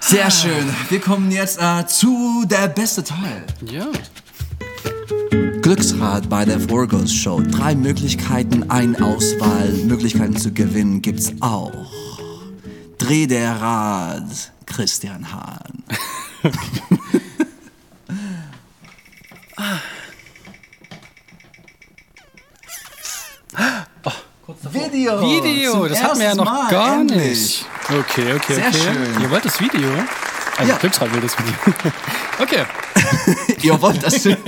Sehr 0.00 0.28
schön. 0.30 0.68
Wir 0.90 1.00
kommen 1.00 1.30
jetzt 1.30 1.58
äh, 1.60 1.86
zu 1.86 2.44
der 2.46 2.68
beste 2.68 3.04
Teil. 3.04 3.46
Ja. 3.70 3.86
Glücksrad 5.62 6.28
bei 6.28 6.44
der 6.44 6.60
Vorgos 6.60 7.12
Show. 7.12 7.40
Drei 7.40 7.74
Möglichkeiten, 7.74 8.70
ein 8.70 9.00
Auswahl, 9.00 9.70
Möglichkeiten 9.84 10.36
zu 10.36 10.52
gewinnen 10.52 11.00
gibt's 11.00 11.32
auch. 11.40 11.92
Dreh 12.98 13.26
der 13.26 13.60
Rad, 13.62 14.52
Christian 14.66 15.32
Hahn. 15.32 15.84
Video! 24.74 25.20
Video, 25.20 25.72
Zum 25.72 25.88
das 25.88 26.02
hatten 26.02 26.18
wir 26.18 26.26
ja 26.26 26.34
noch 26.34 26.44
Mal, 26.44 26.70
gar 26.70 27.00
endlich. 27.00 27.20
nicht. 27.20 27.66
Okay, 27.88 28.34
okay, 28.34 28.54
Sehr 28.54 28.68
okay. 28.68 28.78
schön. 28.78 29.22
Ihr 29.22 29.30
wollt 29.30 29.44
das 29.44 29.60
Video? 29.60 29.88
Also 30.56 30.72
Ja. 30.72 30.78
Glücksrad 30.78 31.12
will 31.12 31.20
das 31.20 31.36
Video. 31.38 31.54
okay. 32.40 32.64
Ihr 33.62 33.80
wollt 33.80 34.02
das 34.02 34.24
Ihr 34.26 34.38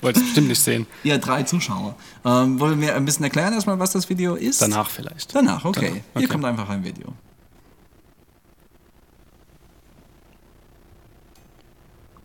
wollt 0.00 0.16
es 0.16 0.22
bestimmt 0.22 0.48
nicht 0.48 0.60
sehen. 0.60 0.86
Ja, 1.02 1.18
drei 1.18 1.42
Zuschauer. 1.42 1.94
Ähm, 2.24 2.58
wollen 2.60 2.80
wir 2.80 2.94
ein 2.94 3.04
bisschen 3.04 3.24
erklären 3.24 3.52
erstmal, 3.52 3.78
was 3.78 3.92
das 3.92 4.08
Video 4.08 4.34
ist? 4.34 4.62
Danach 4.62 4.90
vielleicht. 4.90 5.34
Danach, 5.34 5.64
okay. 5.64 5.80
Danach, 5.80 5.94
Hier 5.94 6.02
okay. 6.14 6.26
kommt 6.26 6.44
einfach 6.44 6.68
ein 6.68 6.84
Video. 6.84 7.12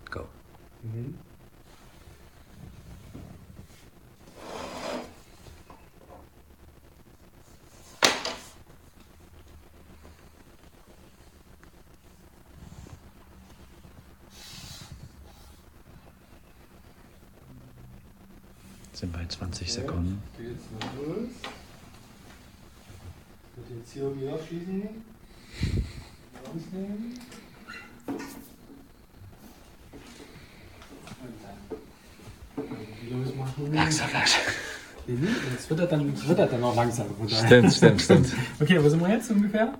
Go. 0.09 0.21
Sind 18.97 19.13
bei 19.13 19.23
20 19.27 19.71
Sekunden. 19.71 20.23
Geht's 20.39 20.63
mal 20.71 20.89
los. 20.97 21.29
Jetzt 23.69 23.93
hier 23.93 24.33
abschießen. 24.33 24.89
Rausnehmen. 26.43 27.19
Und 31.21 31.35
dann 31.43 33.19
losmachen. 33.19 33.71
Langsam, 33.71 34.09
langsam. 34.11 34.41
Nee, 35.05 35.17
nee, 35.21 35.27
Jetzt 35.51 35.69
wird 35.69 35.79
er 35.79 35.85
dann, 35.85 36.27
wird 36.27 36.39
er 36.39 36.47
dann 36.47 36.63
auch 36.63 36.75
daher. 36.75 37.45
Stimmt, 37.45 37.73
stimmt, 37.73 38.01
stimmt. 38.01 38.33
Okay, 38.59 38.83
wo 38.83 38.89
sind 38.89 38.99
wir 38.99 39.09
jetzt 39.09 39.29
ungefähr? 39.29 39.77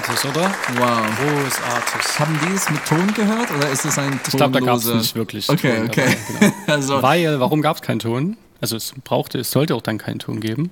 Großartig, 0.00 0.30
oder? 0.30 0.50
Wow. 0.76 1.06
Großartig. 1.18 2.18
Haben 2.18 2.40
die 2.46 2.54
es 2.54 2.70
mit 2.70 2.84
Ton 2.86 3.14
gehört 3.14 3.50
oder 3.50 3.68
ist 3.68 3.84
es 3.84 3.98
ein 3.98 4.18
Ich 4.26 4.32
glaube, 4.32 4.58
da 4.58 4.60
gab 4.60 4.76
es 4.78 4.86
nicht 4.86 5.14
wirklich. 5.14 5.48
Okay, 5.50 5.76
Ton 5.76 5.86
okay. 5.86 6.16
genau. 6.40 6.52
also, 6.66 7.02
Weil, 7.02 7.40
warum 7.40 7.60
gab 7.60 7.76
es 7.76 7.82
keinen 7.82 7.98
Ton? 7.98 8.36
Also 8.60 8.76
es 8.76 8.94
brauchte, 9.04 9.40
es 9.40 9.50
sollte 9.50 9.74
auch 9.74 9.82
dann 9.82 9.98
keinen 9.98 10.18
Ton 10.18 10.40
geben. 10.40 10.70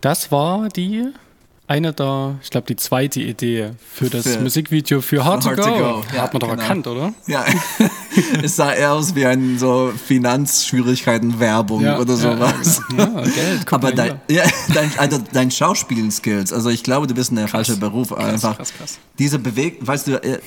Das 0.00 0.30
war 0.30 0.68
die 0.68 1.06
eine 1.66 1.92
der, 1.94 2.36
ich 2.42 2.50
glaube, 2.50 2.66
die 2.66 2.76
zweite 2.76 3.20
Idee 3.20 3.70
für 3.92 4.10
das 4.10 4.26
Für- 4.26 4.40
Musikvideo 4.40 5.00
für 5.00 5.24
Hard, 5.24 5.46
Hard 5.46 5.56
to 5.56 5.62
to 5.62 5.70
Go. 5.70 5.78
Go. 5.78 6.02
Ja, 6.14 6.22
Hat 6.22 6.32
man 6.34 6.40
doch 6.40 6.50
genau. 6.50 6.60
erkannt, 6.62 6.86
oder? 6.86 7.14
ja, 7.26 7.44
es 8.42 8.56
sah 8.56 8.72
eher 8.72 8.92
aus 8.92 9.14
wie 9.14 9.24
ein 9.24 9.58
so 9.58 9.90
Finanzschwierigkeiten-Werbung 10.06 11.82
Ja, 11.82 11.98
oder 11.98 12.14
ja, 12.14 12.16
sowas. 12.16 12.80
Ja, 12.96 13.06
Geld. 13.22 13.60
Guck 13.66 13.72
Aber 13.72 13.92
dein, 13.92 14.20
ja, 14.28 14.42
dein, 14.72 14.90
also 14.98 15.18
dein 15.32 15.50
Schauspielen-Skills, 15.50 16.52
also 16.52 16.68
ich 16.70 16.82
glaube, 16.82 17.06
du 17.06 17.14
bist 17.14 17.30
in 17.30 17.36
der 17.36 17.48
falsche 17.48 17.76
Beruf 17.76 18.12
einfach. 18.12 18.56
krass, 18.56 18.72
krass. 18.76 18.98
Diese 19.18 19.38
Bewegung, 19.38 19.86
weißt 19.86 20.06
du, 20.08 20.22
äh, 20.22 20.38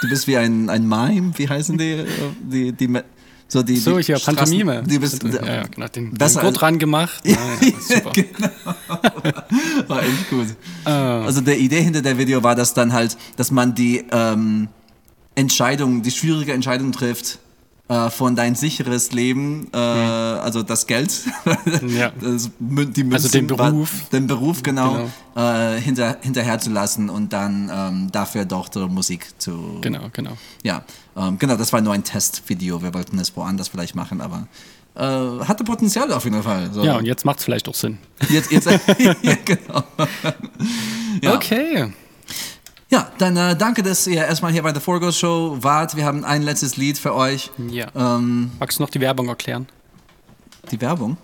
du 0.00 0.08
bist 0.08 0.26
wie 0.26 0.36
ein, 0.36 0.68
ein 0.70 0.88
Mime, 0.88 1.32
wie 1.36 1.48
heißen 1.48 1.76
die? 1.78 1.90
äh, 1.92 2.06
die, 2.42 2.72
die, 2.72 2.88
so 3.52 3.62
die, 3.62 3.76
So, 3.76 3.98
die 3.98 4.04
hier, 4.04 4.16
Straßen- 4.16 4.36
Pantomime. 4.36 4.82
Du 4.82 4.98
bist, 4.98 5.22
ja, 5.22 5.44
ja, 5.44 5.62
genau. 5.66 5.86
Den, 5.88 6.06
den 6.10 6.14
besser 6.14 6.40
Gurt 6.40 6.52
als- 6.54 6.58
dran 6.58 6.78
gemacht. 6.78 7.20
Ja, 7.24 7.36
ja, 7.60 7.72
super. 7.96 8.12
War 9.88 10.02
echt 10.02 10.30
gut. 10.30 10.46
Ah. 10.84 11.20
Also 11.22 11.40
die 11.42 11.52
Idee 11.52 11.82
hinter 11.82 12.00
der 12.02 12.16
Video 12.16 12.42
war, 12.42 12.54
dass 12.54 12.72
dann 12.72 12.92
halt, 12.94 13.16
dass 13.36 13.50
man 13.50 13.74
die 13.74 14.04
ähm, 14.10 14.68
Entscheidung, 15.34 16.02
die 16.02 16.10
schwierige 16.10 16.52
Entscheidung 16.54 16.92
trifft 16.92 17.38
äh, 17.88 18.10
von 18.10 18.36
dein 18.36 18.54
sicheres 18.54 19.12
Leben, 19.12 19.68
äh, 19.72 19.76
also 19.76 20.62
das 20.62 20.86
Geld, 20.86 21.20
Mhm. 21.80 21.88
Ja. 21.96 22.12
das, 22.20 22.50
die 22.58 23.04
Münzen, 23.04 23.12
Also 23.12 23.28
den 23.28 23.46
Beruf. 23.46 23.90
den 24.12 24.26
Beruf 24.26 24.62
genau, 24.62 25.08
Äh, 25.34 25.80
hinter, 25.80 26.18
hinterher 26.20 26.58
zu 26.58 26.70
lassen 26.70 27.08
und 27.10 27.32
dann 27.32 27.70
ähm, 27.74 28.12
dafür 28.12 28.44
doch 28.44 28.68
die 28.68 28.80
Musik 28.80 29.26
zu. 29.38 29.78
Genau, 29.80 30.08
genau. 30.12 30.32
Ja, 30.62 30.84
ähm, 31.16 31.38
genau, 31.38 31.56
das 31.56 31.72
war 31.72 31.80
nur 31.80 31.92
ein 31.94 32.04
Testvideo. 32.04 32.82
Wir 32.82 32.92
wollten 32.94 33.18
es 33.18 33.34
woanders 33.36 33.68
vielleicht 33.68 33.94
machen, 33.94 34.20
aber 34.20 34.46
äh, 34.94 35.44
hatte 35.46 35.64
Potenzial 35.64 36.12
auf 36.12 36.24
jeden 36.24 36.42
Fall. 36.42 36.70
So. 36.72 36.84
Ja, 36.84 36.98
und 36.98 37.06
jetzt 37.06 37.24
macht 37.24 37.38
es 37.38 37.44
vielleicht 37.44 37.66
auch 37.68 37.74
Sinn. 37.74 37.96
jetzt, 38.28 38.52
jetzt, 38.52 38.66
ja, 38.98 39.14
genau. 39.44 39.82
Ja. 41.22 41.34
Okay. 41.34 41.92
Ja, 42.92 43.10
dann 43.16 43.38
äh, 43.38 43.56
danke, 43.56 43.82
dass 43.82 44.06
ihr 44.06 44.22
erstmal 44.22 44.52
hier 44.52 44.62
bei 44.62 44.70
der 44.70 44.82
Forgo 44.82 45.10
Show 45.12 45.56
wart. 45.62 45.96
Wir 45.96 46.04
haben 46.04 46.26
ein 46.26 46.42
letztes 46.42 46.76
Lied 46.76 46.98
für 46.98 47.14
euch. 47.14 47.50
Ja. 47.70 47.86
Ähm, 47.94 48.50
Magst 48.60 48.78
du 48.78 48.82
noch 48.82 48.90
die 48.90 49.00
Werbung 49.00 49.28
erklären? 49.28 49.66
die 50.70 50.80
Werbung. 50.80 51.16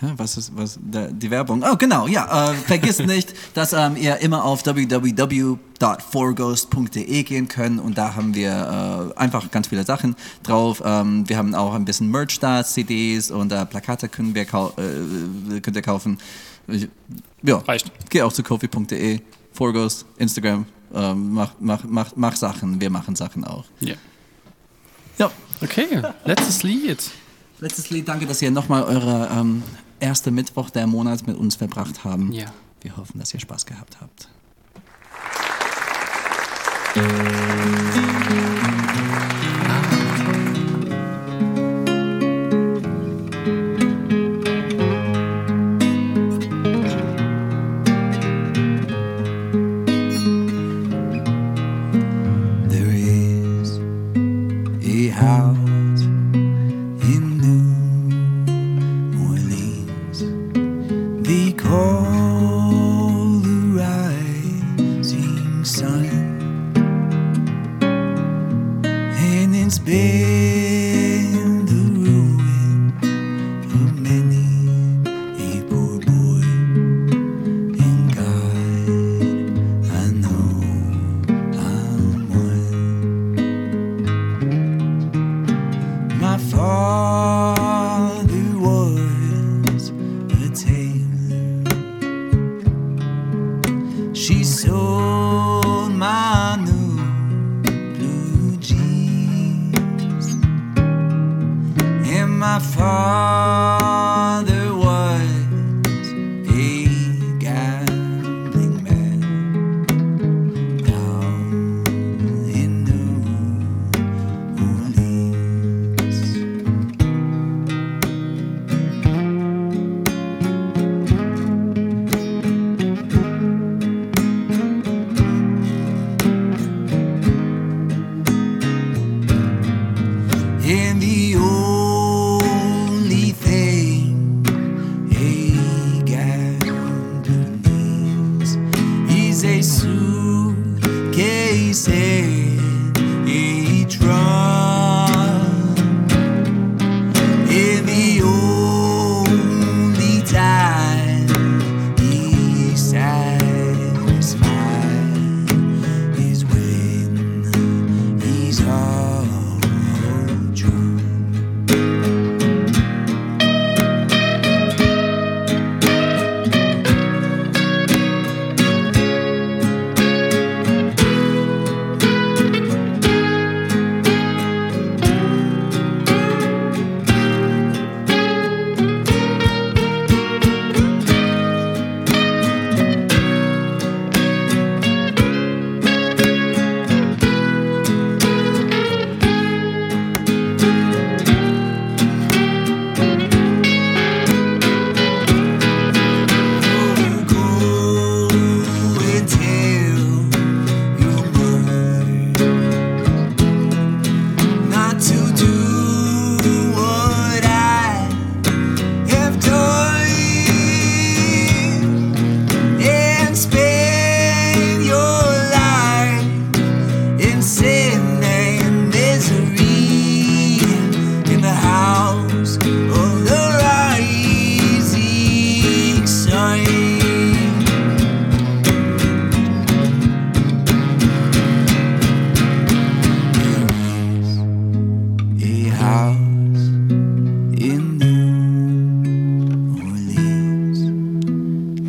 Was 0.00 0.36
ist 0.36 0.54
was 0.54 0.78
die 0.82 1.30
Werbung? 1.30 1.64
Oh, 1.66 1.76
genau, 1.76 2.06
ja. 2.06 2.50
Äh, 2.50 2.54
vergisst 2.54 3.00
nicht, 3.06 3.32
dass 3.54 3.72
ähm, 3.72 3.96
ihr 3.96 4.18
immer 4.18 4.44
auf 4.44 4.66
www.forghost.de 4.66 7.22
gehen 7.22 7.48
könnt 7.48 7.80
und 7.80 7.96
da 7.96 8.14
haben 8.14 8.34
wir 8.34 9.14
äh, 9.16 9.18
einfach 9.18 9.50
ganz 9.50 9.68
viele 9.68 9.84
Sachen 9.84 10.14
drauf. 10.42 10.82
Ähm, 10.84 11.26
wir 11.26 11.38
haben 11.38 11.54
auch 11.54 11.72
ein 11.72 11.86
bisschen 11.86 12.10
Merch 12.10 12.38
da, 12.38 12.62
CDs 12.62 13.30
und 13.30 13.50
äh, 13.50 13.64
Plakate 13.64 14.10
können 14.10 14.34
wir 14.34 14.42
äh, 14.42 15.60
könnt 15.60 15.76
ihr 15.76 15.82
kaufen. 15.82 16.18
Ja, 17.42 17.58
Reicht. 17.58 17.90
Geh 18.08 18.22
auch 18.22 18.32
zu 18.32 18.42
kofi.de, 18.42 19.20
Forghost, 19.52 20.06
Instagram, 20.16 20.66
ähm, 20.94 21.32
mach, 21.32 21.54
mach, 21.60 21.84
mach, 21.84 22.12
mach 22.16 22.36
Sachen, 22.36 22.80
wir 22.80 22.90
machen 22.90 23.16
Sachen 23.16 23.44
auch. 23.44 23.64
Ja. 23.80 23.94
Ja, 25.18 25.30
Okay, 25.62 26.02
letztes 26.24 26.62
Lied. 26.62 27.10
Letztes 27.60 27.90
Lied, 27.90 28.08
danke, 28.08 28.26
dass 28.26 28.42
ihr 28.42 28.50
nochmal 28.50 28.82
eure 28.84 29.30
ähm, 29.32 29.62
erste 30.00 30.30
Mittwoch 30.30 30.70
der 30.70 30.86
Monat 30.86 31.26
mit 31.26 31.36
uns 31.36 31.56
verbracht 31.56 32.04
haben. 32.04 32.32
Ja. 32.32 32.52
Wir 32.80 32.96
hoffen, 32.96 33.18
dass 33.18 33.32
ihr 33.32 33.40
Spaß 33.40 33.64
gehabt 33.64 33.98
habt. 34.00 34.28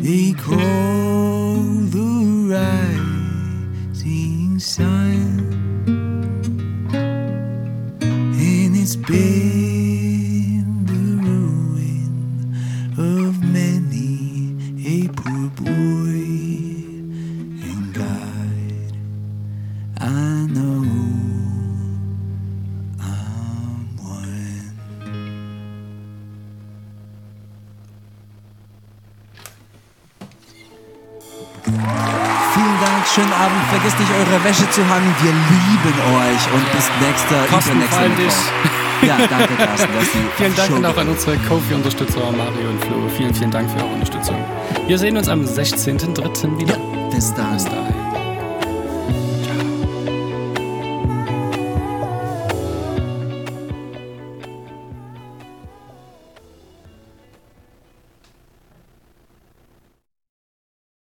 They 0.06 0.34
call 0.34 1.56
the 1.96 2.10
rising 2.54 4.60
sun, 4.60 5.24
and 8.38 8.76
it's 8.76 8.94
been 8.94 9.45
eure 34.76 34.82
Wäsche 34.82 34.82
zu 34.82 34.88
hangen. 34.88 35.14
Wir 35.22 35.32
lieben 35.32 35.94
euch 36.16 36.52
und 36.52 36.72
bis 36.72 36.90
nächster, 37.00 37.44
übernächster 37.46 38.08
Mittwoch. 38.08 38.52
Ja, 39.02 39.16
danke, 39.28 39.54
Carsten. 39.58 39.92
Dass 39.94 40.08
Vielen 40.36 40.56
Dank 40.56 40.70
und 40.70 40.84
auch 40.84 40.96
an 40.96 41.08
unsere 41.08 41.36
Kofi-Unterstützer 41.38 42.20
Mario 42.32 42.70
und 42.70 42.84
Flo. 42.84 43.08
Vielen, 43.16 43.34
vielen 43.34 43.50
Dank 43.50 43.70
für 43.70 43.78
eure 43.78 43.94
Unterstützung. 43.94 44.36
Wir 44.86 44.98
sehen 44.98 45.16
uns 45.16 45.28
am 45.28 45.42
16.03. 45.44 46.58
wieder. 46.58 46.74
habt. 46.74 47.10
Bis 47.10 47.34
dann. 47.34 47.52
Bis 47.54 47.64
dahin. 47.64 47.95